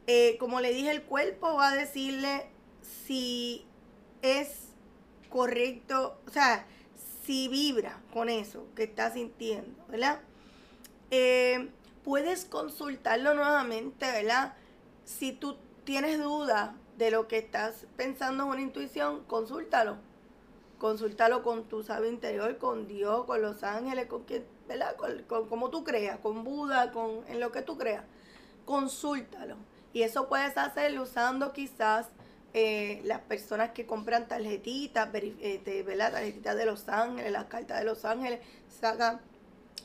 Eh, 0.08 0.38
como 0.40 0.60
le 0.62 0.74
dije, 0.74 0.92
el 0.92 1.04
cuerpo 1.04 1.54
va 1.54 1.70
a 1.70 1.76
decirle 1.76 2.48
si 3.06 3.66
es 4.22 4.70
correcto, 5.30 6.20
o 6.28 6.32
sea, 6.32 6.66
si 7.24 7.48
vibra 7.48 8.02
con 8.12 8.30
eso 8.30 8.66
que 8.76 8.84
está 8.84 9.12
sintiendo, 9.12 9.86
¿verdad? 9.88 10.22
Eh, 11.12 11.70
puedes 12.04 12.46
consultarlo 12.46 13.34
nuevamente, 13.34 14.12
¿verdad? 14.12 14.56
Si 15.06 15.32
tú 15.32 15.58
tienes 15.84 16.20
duda 16.20 16.76
de 16.98 17.12
lo 17.12 17.28
que 17.28 17.38
estás 17.38 17.86
pensando 17.96 18.44
en 18.44 18.50
una 18.50 18.62
intuición, 18.62 19.24
consúltalo. 19.26 19.98
Consúltalo 20.78 21.44
con 21.44 21.66
tu 21.66 21.84
sabio 21.84 22.10
interior, 22.10 22.58
con 22.58 22.88
Dios, 22.88 23.26
con 23.26 23.42
los 23.42 23.64
ángeles, 23.64 24.08
con 24.08 24.24
quien, 24.24 24.46
¿verdad? 24.72 24.96
Con, 24.96 25.48
como 25.48 25.70
tú 25.70 25.84
creas, 25.84 26.20
con 26.20 26.44
Buda, 26.44 26.92
con 26.92 27.24
en 27.28 27.40
lo 27.40 27.52
que 27.52 27.62
tú 27.62 27.78
creas. 27.78 28.04
Consúltalo. 28.66 29.58
Y 29.94 30.04
eso 30.04 30.30
puedes 30.30 30.58
hacerlo 30.58 31.04
usando 31.04 31.52
quizás 31.52 32.08
eh, 32.54 33.02
las 33.06 33.22
personas 33.22 33.72
que 33.72 33.86
compran 33.86 34.28
tarjetitas, 34.28 35.10
eh, 35.14 35.84
¿verdad? 35.86 36.14
Tarjetitas 36.14 36.56
de 36.56 36.66
los 36.66 36.88
ángeles, 36.90 37.32
las 37.32 37.46
cartas 37.46 37.80
de 37.80 37.86
los 37.86 38.06
ángeles, 38.06 38.40
sacan 38.70 39.22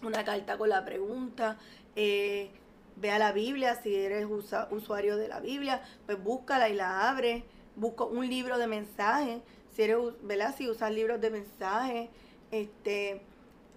una 0.02 0.24
carta 0.24 0.58
con 0.58 0.68
la 0.68 0.84
pregunta, 0.84 1.58
eh, 1.94 2.50
vea 2.96 3.18
la 3.18 3.32
Biblia, 3.32 3.80
si 3.82 3.94
eres 3.94 4.26
usuario 4.70 5.16
de 5.16 5.28
la 5.28 5.40
Biblia, 5.40 5.82
pues 6.06 6.22
búscala 6.22 6.68
y 6.68 6.74
la 6.74 7.08
abre, 7.08 7.44
busca 7.76 8.04
un 8.04 8.28
libro 8.28 8.58
de 8.58 8.66
mensajes, 8.66 9.42
si 9.74 9.82
eres, 9.82 9.98
¿verdad? 10.22 10.54
Si 10.56 10.68
usas 10.68 10.92
libros 10.92 11.20
de 11.20 11.30
mensajes, 11.30 12.08
este, 12.50 13.22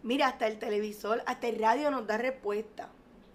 mira, 0.04 0.28
hasta 0.28 0.48
el 0.48 0.60
televisor, 0.60 1.24
hasta 1.26 1.48
el 1.48 1.60
radio 1.60 1.92
nos 1.92 2.08
da 2.08 2.18
respuesta, 2.18 2.90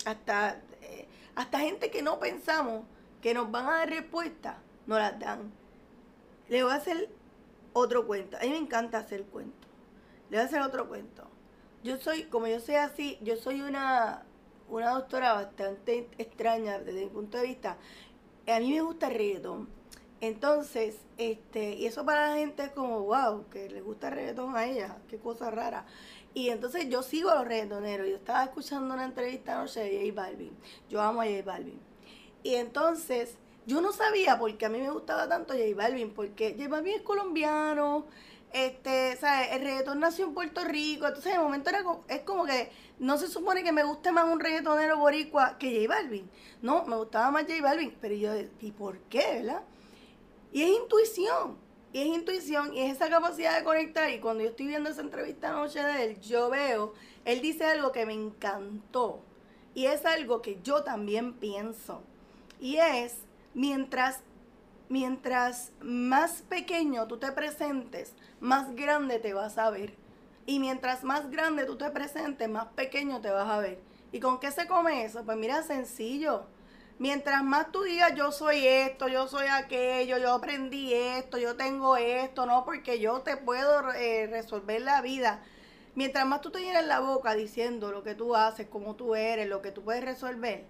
hasta, 0.05 0.61
eh, 0.83 1.07
hasta 1.35 1.61
gente 1.61 1.91
que 1.91 2.03
no 2.03 2.19
pensamos 2.19 2.85
que 3.23 3.35
nos 3.35 3.51
van 3.51 3.67
a 3.67 3.79
dar 3.79 3.91
respuesta, 3.91 4.59
nos 4.87 4.99
las 4.99 5.19
dan. 5.19 5.53
Le 6.49 6.63
voy 6.63 6.73
a 6.73 6.77
hacer 6.77 7.09
otro 7.73 8.07
cuento, 8.07 8.37
a 8.37 8.41
mí 8.41 8.51
me 8.51 8.59
encanta 8.59 8.99
hacer 8.99 9.25
cuentos, 9.25 9.71
le 10.31 10.37
voy 10.37 10.43
a 10.43 10.47
hacer 10.47 10.61
otro 10.61 10.89
cuento. 10.89 11.29
Yo 11.83 11.99
soy, 11.99 12.25
como 12.25 12.47
yo 12.47 12.61
soy 12.61 12.77
así, 12.77 13.19
yo 13.23 13.37
soy 13.37 13.61
una 13.61 14.25
una 14.69 14.91
doctora 14.91 15.35
bastante 15.35 16.09
extraña 16.19 16.79
desde 16.79 17.05
mi 17.05 17.11
punto 17.11 17.39
de 17.39 17.45
vista. 17.45 17.77
A 18.47 18.61
mí 18.61 18.73
me 18.73 18.81
gusta 18.81 19.09
el 19.09 19.15
reggaetón. 19.15 19.69
Entonces, 20.21 20.97
este, 21.19 21.75
y 21.75 21.87
eso 21.87 22.05
para 22.05 22.31
la 22.31 22.37
gente 22.37 22.65
es 22.65 22.71
como, 22.71 23.01
wow, 23.01 23.49
que 23.51 23.69
le 23.69 23.83
gusta 23.83 24.09
el 24.09 24.15
reggaetón 24.15 24.57
a 24.57 24.65
ella, 24.65 24.99
qué 25.09 25.19
cosa 25.19 25.51
rara. 25.51 25.85
Y 26.35 26.49
entonces 26.49 26.89
yo 26.89 27.03
sigo 27.03 27.31
a 27.31 27.37
los 27.37 27.47
reggaetoneros. 27.47 28.09
Yo 28.09 28.17
estaba 28.17 28.45
escuchando 28.45 28.93
una 28.93 29.05
entrevista 29.05 29.55
anoche 29.55 29.81
de 29.81 30.11
J 30.11 30.21
Balvin. 30.21 30.51
Yo 30.91 31.01
amo 31.01 31.23
a 31.23 31.25
J 31.25 31.43
Balvin. 31.45 31.81
Y 32.43 32.57
entonces, 32.57 33.37
yo 33.67 33.81
no 33.81 33.93
sabía 33.93 34.39
por 34.39 34.55
qué 34.59 34.67
a 34.67 34.69
mí 34.69 34.79
me 34.79 34.91
gustaba 34.91 35.29
tanto 35.29 35.55
J 35.55 35.65
Balvin, 35.75 36.13
porque 36.13 36.55
J 36.59 36.69
Balvin 36.69 36.97
es 36.97 37.03
colombiano, 37.03 38.07
este, 38.53 39.17
¿sabes? 39.17 39.49
El 39.53 39.63
reggaetón 39.63 40.01
nació 40.01 40.27
en 40.27 40.35
Puerto 40.35 40.63
Rico, 40.65 41.07
entonces 41.07 41.33
de 41.33 41.39
momento 41.39 41.71
era 41.71 41.83
es 42.09 42.21
como 42.21 42.45
que 42.45 42.71
no 42.99 43.17
se 43.17 43.29
supone 43.29 43.65
que 43.65 43.73
me 43.73 43.83
guste 43.83 44.13
más 44.13 44.27
un 44.31 44.41
reggaetonero 44.41 44.99
boricua 44.99 45.57
que 45.59 45.75
J 45.75 45.89
Balvin. 45.89 46.29
No, 46.63 46.85
me 46.85 46.97
gustaba 46.97 47.31
más 47.31 47.45
J 47.45 47.63
Balvin, 47.63 47.97
pero 48.01 48.15
yo, 48.15 48.33
¿y 48.61 48.73
por 48.73 48.99
qué, 49.09 49.43
verdad? 49.43 49.63
Y 50.53 50.63
es 50.63 50.69
intuición, 50.69 51.57
y 51.95 52.01
es 52.01 52.07
intuición, 52.09 52.75
y 52.75 52.81
es 52.81 52.97
esa 52.97 53.09
capacidad 53.09 53.57
de 53.57 53.63
conectar. 53.63 54.11
Y 54.11 54.19
cuando 54.19 54.43
yo 54.43 54.51
estoy 54.51 54.67
viendo 54.67 54.91
esa 54.91 55.01
entrevista 55.01 55.51
anoche 55.51 55.81
de 55.81 56.05
él, 56.05 56.21
yo 56.21 56.51
veo, 56.51 56.93
él 57.25 57.41
dice 57.41 57.65
algo 57.65 57.93
que 57.93 58.05
me 58.05 58.15
encantó, 58.15 59.23
y 59.75 59.87
es 59.87 60.05
algo 60.05 60.43
que 60.43 60.59
yo 60.61 60.83
también 60.83 61.35
pienso. 61.35 62.03
Y 62.61 62.79
es, 62.79 63.19
mientras 63.55 64.23
mientras 64.89 65.71
más 65.81 66.43
pequeño 66.43 67.07
tú 67.07 67.19
te 67.19 67.31
presentes, 67.31 68.13
más 68.41 68.75
grande 68.75 69.21
te 69.21 69.33
vas 69.33 69.57
a 69.57 69.71
ver. 69.71 69.95
Y 70.47 70.59
mientras 70.59 71.05
más 71.05 71.31
grande 71.31 71.65
tú 71.65 71.77
te 71.77 71.89
presentes, 71.91 72.49
más 72.49 72.67
pequeño 72.75 73.21
te 73.21 73.31
vas 73.31 73.49
a 73.49 73.61
ver. 73.61 73.79
¿Y 74.11 74.19
con 74.19 74.41
qué 74.41 74.51
se 74.51 74.67
come 74.67 75.05
eso? 75.05 75.25
Pues 75.25 75.39
mira, 75.39 75.63
sencillo. 75.63 76.47
Mientras 76.99 77.43
más 77.43 77.73
tú 77.73 77.83
digas 77.83 78.15
yo 78.15 78.31
soy 78.31 78.67
esto, 78.67 79.09
yo 79.09 79.27
soy 79.29 79.47
aquello, 79.49 80.19
yo 80.19 80.33
aprendí 80.33 80.95
esto, 80.95 81.39
yo 81.39 81.57
tengo 81.57 81.97
esto, 81.97 82.47
no, 82.47 82.65
porque 82.65 83.01
yo 83.01 83.21
te 83.23 83.37
puedo 83.37 83.93
eh, 83.93 84.27
resolver 84.29 84.81
la 84.83 85.01
vida. 85.01 85.43
Mientras 85.95 86.27
más 86.27 86.41
tú 86.41 86.51
te 86.51 86.61
llenas 86.61 86.87
la 86.87 87.01
boca 87.01 87.35
diciendo 87.35 87.91
lo 87.93 88.03
que 88.03 88.15
tú 88.15 88.37
haces, 88.37 88.69
cómo 88.69 88.97
tú 88.97 89.15
eres, 89.15 89.49
lo 89.49 89.63
que 89.63 89.73
tú 89.73 89.83
puedes 89.83 90.05
resolver, 90.05 90.65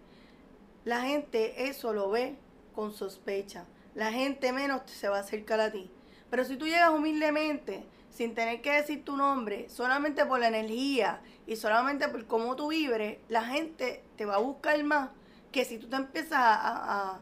la 0.85 1.03
gente 1.03 1.69
eso 1.69 1.93
lo 1.93 2.11
ve 2.11 2.37
con 2.75 2.93
sospecha 2.93 3.67
la 3.95 4.13
gente 4.13 4.53
menos 4.53 4.83
se 4.87 5.09
va 5.09 5.19
a 5.19 5.21
acercar 5.21 5.61
a 5.61 5.71
ti. 5.71 5.91
Pero 6.31 6.45
si 6.45 6.57
tú 6.57 6.67
llegas 6.67 6.91
humildemente, 6.91 7.85
sin 8.11 8.35
tener 8.35 8.61
que 8.61 8.73
decir 8.73 9.05
tu 9.05 9.17
nombre, 9.17 9.69
solamente 9.69 10.25
por 10.27 10.41
la 10.41 10.49
energía 10.49 11.21
y 11.47 11.57
solamente 11.57 12.09
por 12.09 12.27
cómo 12.27 12.57
tú 12.57 12.69
vibres, 12.69 13.19
la 13.29 13.45
gente 13.45 14.05
te 14.17 14.25
va 14.25 14.37
a 14.37 14.39
buscar 14.39 14.83
más 14.85 15.11
que 15.55 15.65
si 15.65 15.79
tú 15.79 15.89
te 15.89 15.95
empiezas 15.95 16.33
a, 16.37 17.21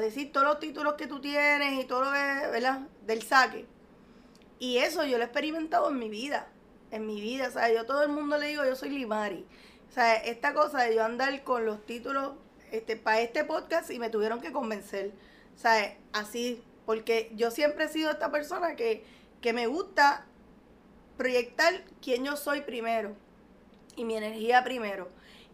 decir 0.00 0.30
todos 0.30 0.46
los 0.46 0.60
títulos 0.60 0.94
que 0.94 1.08
tú 1.08 1.20
tienes 1.20 1.82
y 1.82 1.84
todo 1.84 2.04
lo 2.04 2.12
que, 2.12 2.48
¿verdad? 2.52 2.86
Del 3.06 3.22
saque. 3.22 3.66
Y 4.60 4.76
eso 4.76 5.04
yo 5.04 5.16
lo 5.16 5.24
he 5.24 5.26
experimentado 5.26 5.88
en 5.88 5.98
mi 5.98 6.08
vida, 6.08 6.46
en 6.92 7.06
mi 7.06 7.20
vida, 7.20 7.48
o 7.48 7.50
sea, 7.50 7.72
yo 7.72 7.80
a 7.80 7.86
todo 7.86 8.04
el 8.04 8.10
mundo 8.10 8.38
le 8.38 8.48
digo, 8.48 8.64
yo 8.64 8.76
soy 8.76 8.90
Limari. 8.90 9.44
O 9.88 9.92
sea, 9.92 10.14
esta 10.14 10.54
cosa 10.54 10.82
de 10.82 10.94
yo 10.94 11.04
andar 11.04 11.42
con 11.42 11.66
los 11.66 11.84
títulos 11.86 12.34
este, 12.70 12.94
para 12.96 13.20
este 13.20 13.42
podcast 13.42 13.90
y 13.90 13.98
me 13.98 14.10
tuvieron 14.10 14.40
que 14.40 14.52
convencer. 14.52 15.12
¿sabes? 15.56 15.94
Así, 16.12 16.62
porque 16.86 17.32
yo 17.34 17.50
siempre 17.50 17.86
he 17.86 17.88
sido 17.88 18.12
esta 18.12 18.30
persona 18.30 18.76
que, 18.76 19.04
que 19.40 19.52
me 19.52 19.66
gusta 19.66 20.24
proyectar 21.16 21.82
quién 22.00 22.24
yo 22.24 22.36
soy 22.36 22.60
primero 22.60 23.16
y 23.96 24.04
mi 24.04 24.16
energía 24.16 24.62
primero. 24.62 25.08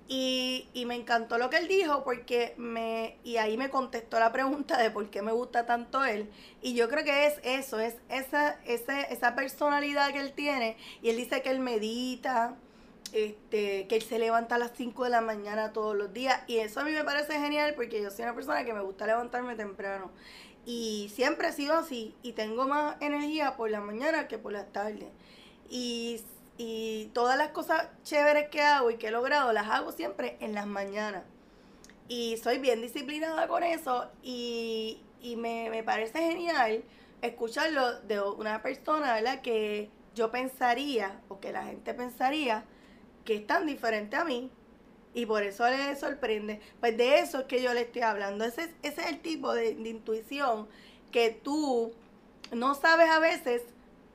Y, 0.09 0.69
y, 0.73 0.87
me 0.87 0.95
encantó 0.95 1.37
lo 1.37 1.51
que 1.51 1.57
él 1.57 1.67
dijo 1.67 2.05
porque 2.05 2.55
me, 2.59 3.17
y 3.25 3.39
ahí 3.39 3.57
me 3.57 3.71
contestó 3.71 4.21
la 4.21 4.31
pregunta 4.31 4.79
de 4.79 4.93
por 4.93 5.11
qué 5.11 5.21
me 5.21 5.33
gusta 5.33 5.67
tanto 5.67 6.05
él. 6.05 6.31
Y 6.63 6.75
yo 6.75 6.89
creo 6.89 7.03
que 7.03 7.27
es 7.27 7.41
eso, 7.43 7.81
es 7.81 7.97
esa, 8.09 8.61
esa, 8.67 9.03
esa 9.03 9.35
personalidad 9.35 10.13
que 10.13 10.21
él 10.21 10.33
tiene. 10.33 10.77
Y 11.03 11.11
él 11.11 11.17
dice 11.17 11.43
que 11.43 11.51
él 11.51 11.59
medita, 11.59 12.55
este, 13.13 13.89
que 13.89 13.97
él 13.97 14.03
se 14.03 14.21
levanta 14.21 14.55
a 14.55 14.59
las 14.59 14.73
5 14.77 15.05
de 15.05 15.11
la 15.11 15.23
mañana 15.23 15.73
todos 15.73 15.97
los 15.97 16.13
días. 16.13 16.41
Y 16.47 16.59
eso 16.59 16.81
a 16.81 16.85
mí 16.85 16.93
me 16.93 17.03
parece 17.03 17.41
genial 17.41 17.75
porque 17.75 18.01
yo 18.01 18.11
soy 18.11 18.23
una 18.25 18.35
persona 18.35 18.65
que 18.65 18.73
me 18.73 18.83
gusta 18.83 19.07
levantarme 19.07 19.57
temprano. 19.57 20.13
Y 20.65 21.11
siempre 21.15 21.49
he 21.49 21.53
sido 21.53 21.75
así. 21.75 22.15
Y 22.23 22.33
tengo 22.33 22.67
más 22.69 22.97
energía 23.01 23.57
por 23.57 23.71
la 23.71 23.81
mañana 23.81 24.29
que 24.29 24.39
por 24.39 24.53
las 24.53 24.73
tardes. 24.73 25.09
Y, 25.69 26.21
y 26.59 27.07
todas 27.13 27.37
las 27.37 27.51
cosas 27.51 27.89
chéveres 28.03 28.49
que 28.49 28.63
hago 28.63 28.91
y 28.91 28.97
que 28.97 29.09
he 29.09 29.11
logrado 29.11 29.53
las 29.53 29.69
hago 29.69 29.93
siempre 29.93 30.37
en 30.41 30.55
las 30.55 30.67
mañanas. 30.67 31.25
Y 32.09 32.37
soy 32.39 32.59
bien 32.59 32.81
disciplinada 32.83 33.49
con 33.49 33.63
eso. 33.63 34.09
Y, 34.23 35.03
y 35.21 35.37
me, 35.37 35.71
me 35.71 35.83
parece 35.83 36.21
genial 36.21 36.85
escucharlo 37.23 38.01
de 38.03 38.21
una 38.21 38.63
persona, 38.63 39.15
¿verdad? 39.15 39.41
Que 39.43 39.91
yo 40.15 40.31
pensaría, 40.31 41.21
o 41.29 41.41
que 41.41 41.53
la 41.53 41.65
gente 41.65 41.95
pensaría, 41.95 42.65
que 43.25 43.35
es 43.37 43.47
tan 43.47 43.67
diferente 43.67 44.17
a 44.17 44.25
mí 44.25 44.51
y 45.17 45.25
por 45.25 45.43
eso 45.43 45.67
le 45.69 45.97
sorprende. 45.97 46.61
Pues 46.79 46.95
de 46.99 47.21
eso 47.21 47.41
es 47.41 47.45
que 47.47 47.63
yo 47.63 47.73
le 47.73 47.81
estoy 47.81 48.03
hablando. 48.03 48.45
Ese 48.45 48.65
es, 48.65 48.71
ese 48.83 49.01
es 49.01 49.07
el 49.09 49.21
tipo 49.21 49.55
de, 49.55 49.71
intuición 49.71 50.69
que 51.11 51.31
tú 51.31 51.95
no 52.53 52.75
sabes 52.75 53.09
a 53.09 53.19
veces 53.19 53.63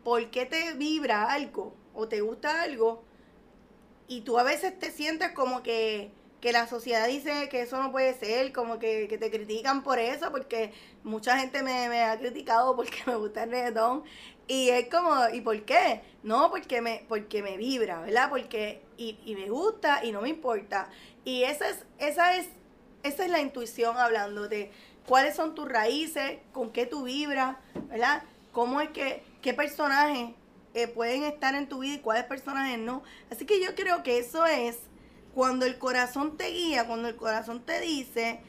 por 0.03 0.29
qué 0.29 0.45
te 0.45 0.73
vibra 0.73 1.31
algo 1.31 1.73
o 1.93 2.07
te 2.07 2.21
gusta 2.21 2.61
algo 2.61 3.03
y 4.07 4.21
tú 4.21 4.37
a 4.37 4.43
veces 4.43 4.77
te 4.77 4.91
sientes 4.91 5.31
como 5.31 5.63
que, 5.63 6.11
que 6.41 6.51
la 6.51 6.67
sociedad 6.67 7.07
dice 7.07 7.47
que 7.49 7.61
eso 7.61 7.81
no 7.81 7.93
puede 7.93 8.13
ser, 8.13 8.51
como 8.51 8.77
que, 8.77 9.07
que 9.07 9.17
te 9.17 9.31
critican 9.31 9.83
por 9.83 9.99
eso, 9.99 10.31
porque 10.31 10.73
mucha 11.03 11.37
gente 11.37 11.63
me, 11.63 11.87
me, 11.87 12.03
ha 12.03 12.19
criticado 12.19 12.75
porque 12.75 12.97
me 13.07 13.15
gusta 13.15 13.43
el 13.43 13.51
reggaetón 13.51 14.03
y 14.47 14.69
es 14.69 14.89
como, 14.89 15.15
¿y 15.31 15.39
por 15.39 15.63
qué? 15.63 16.01
No, 16.23 16.49
porque 16.49 16.81
me, 16.81 17.05
porque 17.07 17.41
me 17.41 17.55
vibra, 17.55 18.01
¿verdad? 18.01 18.29
Porque, 18.29 18.81
y, 18.97 19.17
y 19.23 19.35
me 19.35 19.49
gusta 19.49 20.03
y 20.03 20.11
no 20.11 20.21
me 20.21 20.27
importa. 20.27 20.89
Y 21.23 21.43
esa 21.43 21.69
es, 21.69 21.85
esa 21.99 22.35
es, 22.35 22.49
esa 23.03 23.23
es 23.23 23.31
la 23.31 23.39
intuición 23.39 23.97
hablando 23.97 24.49
de 24.49 24.71
cuáles 25.07 25.37
son 25.37 25.55
tus 25.55 25.69
raíces, 25.69 26.39
con 26.51 26.71
qué 26.71 26.85
tú 26.85 27.03
vibras, 27.03 27.55
¿verdad? 27.87 28.23
Cómo 28.51 28.81
es 28.81 28.89
que, 28.89 29.23
qué 29.41 29.53
personajes 29.53 30.31
eh, 30.73 30.87
pueden 30.87 31.23
estar 31.23 31.55
en 31.55 31.67
tu 31.67 31.79
vida 31.79 31.95
y 31.95 31.99
cuáles 31.99 32.25
personajes 32.25 32.79
no. 32.79 33.03
Así 33.29 33.45
que 33.45 33.61
yo 33.61 33.75
creo 33.75 34.03
que 34.03 34.19
eso 34.19 34.45
es 34.45 34.77
cuando 35.33 35.65
el 35.65 35.77
corazón 35.77 36.37
te 36.37 36.47
guía, 36.47 36.87
cuando 36.87 37.07
el 37.07 37.15
corazón 37.15 37.61
te 37.61 37.79
dice, 37.81 38.39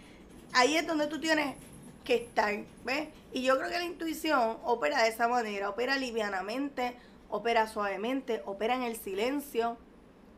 ahí 0.52 0.76
es 0.76 0.86
donde 0.86 1.06
tú 1.06 1.20
tienes 1.20 1.56
que 2.04 2.16
estar, 2.16 2.52
¿ves? 2.84 3.08
Y 3.32 3.42
yo 3.42 3.56
creo 3.56 3.70
que 3.70 3.78
la 3.78 3.84
intuición 3.84 4.58
opera 4.64 5.02
de 5.02 5.08
esa 5.08 5.28
manera, 5.28 5.70
opera 5.70 5.96
livianamente, 5.96 6.96
opera 7.30 7.66
suavemente, 7.66 8.42
opera 8.44 8.74
en 8.74 8.82
el 8.82 8.96
silencio. 8.96 9.76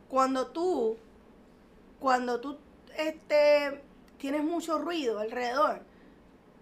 Cuando 0.09 0.49
tú, 0.49 0.97
cuando 1.99 2.41
tú 2.41 2.59
este, 2.97 3.83
tienes 4.19 4.45
mucho 4.45 4.79
ruido 4.79 5.19
alrededor, 5.19 5.83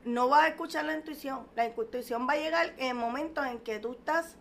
no 0.04 0.28
vas 0.28 0.44
a 0.44 0.48
escuchar 0.48 0.84
la 0.84 0.96
intuición. 0.96 1.46
La 1.54 1.66
intuición 1.66 2.26
va 2.28 2.32
a 2.32 2.36
llegar 2.36 2.74
en 2.78 2.96
momentos 2.96 3.46
en 3.46 3.58
que 3.60 3.78
tú 3.78 3.92
estás 3.92 4.36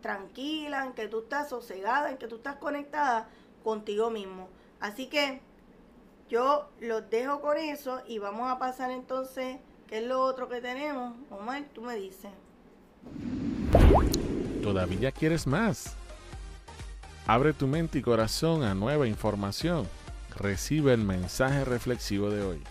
tranquila, 0.00 0.84
en 0.84 0.92
que 0.92 1.08
tú 1.08 1.20
estás 1.20 1.48
sosegada, 1.48 2.10
en 2.10 2.18
que 2.18 2.26
tú 2.28 2.36
estás 2.36 2.56
conectada 2.56 3.28
contigo 3.62 4.10
mismo. 4.10 4.48
Así 4.80 5.06
que 5.06 5.40
yo 6.28 6.70
los 6.80 7.08
dejo 7.10 7.40
con 7.40 7.56
eso 7.56 8.02
y 8.06 8.18
vamos 8.18 8.50
a 8.50 8.58
pasar 8.58 8.90
entonces 8.90 9.58
¿Qué 9.90 9.98
es 9.98 10.06
lo 10.06 10.22
otro 10.22 10.48
que 10.48 10.60
tenemos? 10.60 11.16
Omar, 11.30 11.64
tú 11.74 11.82
me 11.82 11.96
dices. 11.96 12.30
¿Todavía 14.62 15.10
quieres 15.10 15.48
más? 15.48 15.96
Abre 17.26 17.52
tu 17.52 17.66
mente 17.66 17.98
y 17.98 18.02
corazón 18.02 18.62
a 18.62 18.72
nueva 18.72 19.08
información. 19.08 19.88
Recibe 20.36 20.94
el 20.94 21.02
mensaje 21.02 21.64
reflexivo 21.64 22.30
de 22.30 22.42
hoy. 22.44 22.62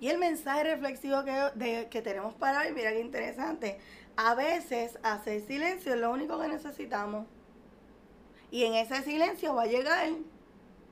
Y 0.00 0.08
el 0.08 0.18
mensaje 0.18 0.64
reflexivo 0.64 1.24
que, 1.24 1.88
que 1.90 2.02
tenemos 2.02 2.34
para 2.34 2.60
hoy, 2.60 2.72
mira 2.72 2.92
qué 2.92 3.00
interesante. 3.00 3.78
A 4.16 4.34
veces 4.34 4.98
hacer 5.02 5.40
silencio 5.40 5.94
es 5.94 6.00
lo 6.00 6.10
único 6.10 6.38
que 6.40 6.48
necesitamos. 6.48 7.26
Y 8.50 8.64
en 8.64 8.74
ese 8.74 9.02
silencio 9.02 9.54
va 9.54 9.62
a 9.62 9.66
llegar 9.66 10.08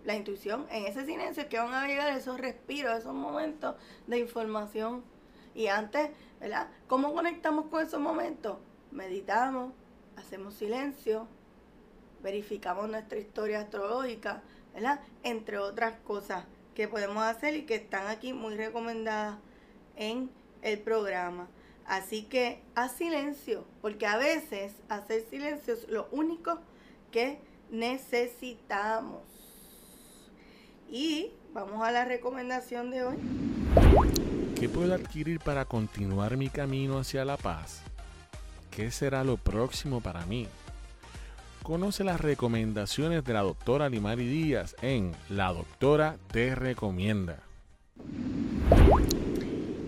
la 0.04 0.14
intuición, 0.14 0.66
en 0.70 0.86
ese 0.86 1.04
silencio 1.04 1.48
que 1.48 1.58
van 1.58 1.72
a 1.72 1.86
llegar 1.86 2.16
esos 2.16 2.38
respiros, 2.38 2.98
esos 2.98 3.14
momentos 3.14 3.76
de 4.06 4.18
información. 4.18 5.02
Y 5.54 5.68
antes, 5.68 6.10
¿verdad? 6.40 6.68
¿Cómo 6.86 7.12
conectamos 7.14 7.66
con 7.66 7.84
esos 7.84 8.00
momentos? 8.00 8.58
Meditamos, 8.90 9.72
hacemos 10.16 10.54
silencio, 10.54 11.26
verificamos 12.22 12.88
nuestra 12.88 13.18
historia 13.18 13.60
astrológica, 13.60 14.42
¿verdad? 14.74 15.00
Entre 15.22 15.58
otras 15.58 15.98
cosas 16.00 16.44
que 16.76 16.88
podemos 16.88 17.24
hacer 17.24 17.56
y 17.56 17.62
que 17.62 17.74
están 17.74 18.06
aquí 18.06 18.34
muy 18.34 18.54
recomendadas 18.54 19.38
en 19.96 20.30
el 20.60 20.78
programa. 20.78 21.48
Así 21.86 22.24
que 22.24 22.60
haz 22.74 22.92
silencio, 22.92 23.64
porque 23.80 24.06
a 24.06 24.18
veces 24.18 24.74
hacer 24.90 25.24
silencio 25.30 25.72
es 25.72 25.88
lo 25.88 26.06
único 26.12 26.60
que 27.10 27.40
necesitamos. 27.70 29.22
Y 30.90 31.32
vamos 31.54 31.82
a 31.82 31.90
la 31.90 32.04
recomendación 32.04 32.90
de 32.90 33.04
hoy. 33.04 33.16
¿Qué 34.54 34.68
puedo 34.68 34.94
adquirir 34.94 35.40
para 35.40 35.64
continuar 35.64 36.36
mi 36.36 36.50
camino 36.50 36.98
hacia 36.98 37.24
la 37.24 37.38
paz? 37.38 37.80
¿Qué 38.70 38.90
será 38.90 39.24
lo 39.24 39.38
próximo 39.38 40.02
para 40.02 40.26
mí? 40.26 40.46
Conoce 41.66 42.04
las 42.04 42.20
recomendaciones 42.20 43.24
de 43.24 43.32
la 43.32 43.40
doctora 43.40 43.88
Limari 43.88 44.24
Díaz 44.24 44.76
en 44.82 45.16
La 45.28 45.52
Doctora 45.52 46.16
Te 46.30 46.54
Recomienda. 46.54 47.40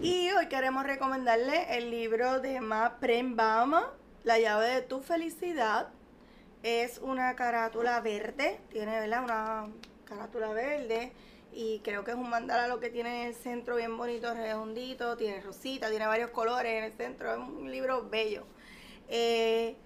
Y 0.03 0.29
hoy 0.33 0.47
queremos 0.49 0.83
recomendarle 0.83 1.79
el 1.79 1.93
libro 1.93 2.41
de 2.41 2.61
Ma 2.61 2.97
Prembama, 2.99 3.93
La 4.25 4.41
llave 4.41 4.71
de 4.71 4.83
tu 4.83 5.03
felicidad. 5.03 5.91
Es 6.65 6.99
una 6.99 7.37
carátula 7.37 8.01
verde, 8.01 8.59
tiene 8.73 8.99
¿verdad? 8.99 9.23
una 9.23 9.73
carátula 10.05 10.49
verde 10.49 11.13
y 11.53 11.79
creo 11.85 12.03
que 12.03 12.11
es 12.11 12.17
un 12.17 12.29
mandala 12.29 12.67
lo 12.67 12.81
que 12.81 12.91
tiene 12.91 13.23
en 13.23 13.29
el 13.29 13.35
centro 13.37 13.77
bien 13.77 13.97
bonito, 13.97 14.35
redondito, 14.35 15.17
tiene 15.17 15.41
rosita, 15.43 15.91
tiene 15.91 16.09
varios 16.09 16.31
colores 16.31 16.73
en 16.73 16.83
el 16.91 16.93
centro, 16.95 17.31
es 17.31 17.39
un 17.39 17.71
libro 17.71 18.09
bello. 18.11 18.47
Eh, 19.09 19.77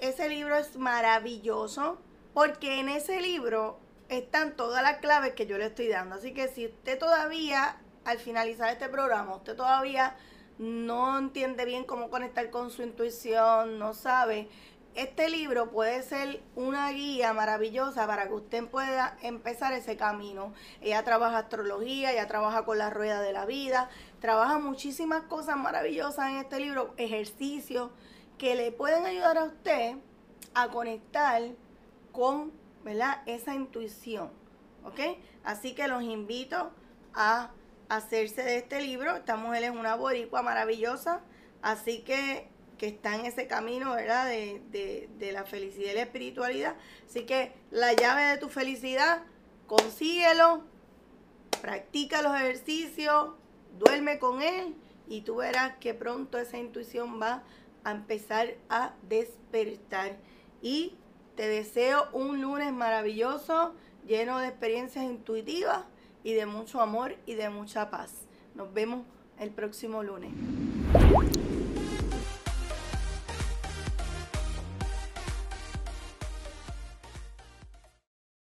ese 0.00 0.28
libro 0.28 0.56
es 0.56 0.76
maravilloso 0.76 1.98
porque 2.34 2.80
en 2.80 2.88
ese 2.88 3.20
libro 3.20 3.78
están 4.08 4.56
todas 4.56 4.82
las 4.82 4.98
claves 4.98 5.34
que 5.34 5.46
yo 5.46 5.58
le 5.58 5.66
estoy 5.66 5.88
dando. 5.88 6.16
Así 6.16 6.32
que 6.32 6.48
si 6.48 6.66
usted 6.66 6.98
todavía, 6.98 7.76
al 8.04 8.18
finalizar 8.18 8.72
este 8.72 8.88
programa, 8.88 9.36
usted 9.36 9.56
todavía 9.56 10.16
no 10.58 11.18
entiende 11.18 11.64
bien 11.64 11.84
cómo 11.84 12.10
conectar 12.10 12.50
con 12.50 12.70
su 12.70 12.82
intuición, 12.82 13.78
no 13.78 13.94
sabe, 13.94 14.48
este 14.94 15.28
libro 15.28 15.70
puede 15.70 16.02
ser 16.02 16.42
una 16.56 16.90
guía 16.90 17.32
maravillosa 17.32 18.06
para 18.06 18.26
que 18.26 18.34
usted 18.34 18.66
pueda 18.66 19.16
empezar 19.22 19.72
ese 19.72 19.96
camino. 19.96 20.52
Ella 20.80 21.04
trabaja 21.04 21.38
astrología, 21.38 22.12
ella 22.12 22.26
trabaja 22.26 22.64
con 22.64 22.78
la 22.78 22.90
rueda 22.90 23.22
de 23.22 23.32
la 23.32 23.46
vida, 23.46 23.88
trabaja 24.20 24.58
muchísimas 24.58 25.22
cosas 25.22 25.56
maravillosas 25.56 26.30
en 26.30 26.38
este 26.38 26.58
libro, 26.58 26.92
ejercicios 26.96 27.90
que 28.40 28.54
le 28.54 28.72
pueden 28.72 29.04
ayudar 29.04 29.36
a 29.36 29.44
usted 29.44 29.96
a 30.54 30.68
conectar 30.68 31.42
con 32.10 32.50
¿verdad? 32.82 33.22
esa 33.26 33.54
intuición. 33.54 34.30
¿Ok? 34.82 34.98
Así 35.44 35.74
que 35.74 35.86
los 35.88 36.02
invito 36.02 36.72
a 37.12 37.50
hacerse 37.90 38.42
de 38.42 38.56
este 38.56 38.80
libro. 38.80 39.14
Esta 39.14 39.36
mujer 39.36 39.64
es 39.64 39.70
una 39.72 39.94
boricua 39.94 40.40
maravillosa. 40.40 41.20
Así 41.60 42.00
que 42.00 42.48
que 42.78 42.86
está 42.86 43.14
en 43.14 43.26
ese 43.26 43.46
camino, 43.46 43.92
¿verdad? 43.92 44.26
De, 44.26 44.62
de, 45.18 45.32
la 45.32 45.44
felicidad 45.44 45.90
y 45.90 45.96
la 45.96 46.02
espiritualidad. 46.04 46.76
Así 47.06 47.26
que 47.26 47.52
la 47.70 47.92
llave 47.92 48.22
de 48.22 48.38
tu 48.38 48.48
felicidad, 48.48 49.22
consíguelo, 49.66 50.64
practica 51.60 52.22
los 52.22 52.34
ejercicios, 52.34 53.34
duerme 53.78 54.18
con 54.18 54.40
él 54.40 54.74
y 55.06 55.20
tú 55.20 55.36
verás 55.36 55.76
que 55.76 55.92
pronto 55.92 56.38
esa 56.38 56.56
intuición 56.56 57.20
va 57.20 57.42
a 57.84 57.92
empezar 57.92 58.54
a 58.68 58.94
despertar. 59.08 60.16
Y 60.62 60.94
te 61.36 61.48
deseo 61.48 62.08
un 62.12 62.40
lunes 62.40 62.72
maravilloso, 62.72 63.74
lleno 64.06 64.38
de 64.38 64.48
experiencias 64.48 65.04
intuitivas 65.04 65.84
y 66.22 66.34
de 66.34 66.46
mucho 66.46 66.80
amor 66.80 67.16
y 67.26 67.34
de 67.34 67.48
mucha 67.50 67.90
paz. 67.90 68.26
Nos 68.54 68.72
vemos 68.72 69.06
el 69.38 69.50
próximo 69.50 70.02
lunes. 70.02 70.32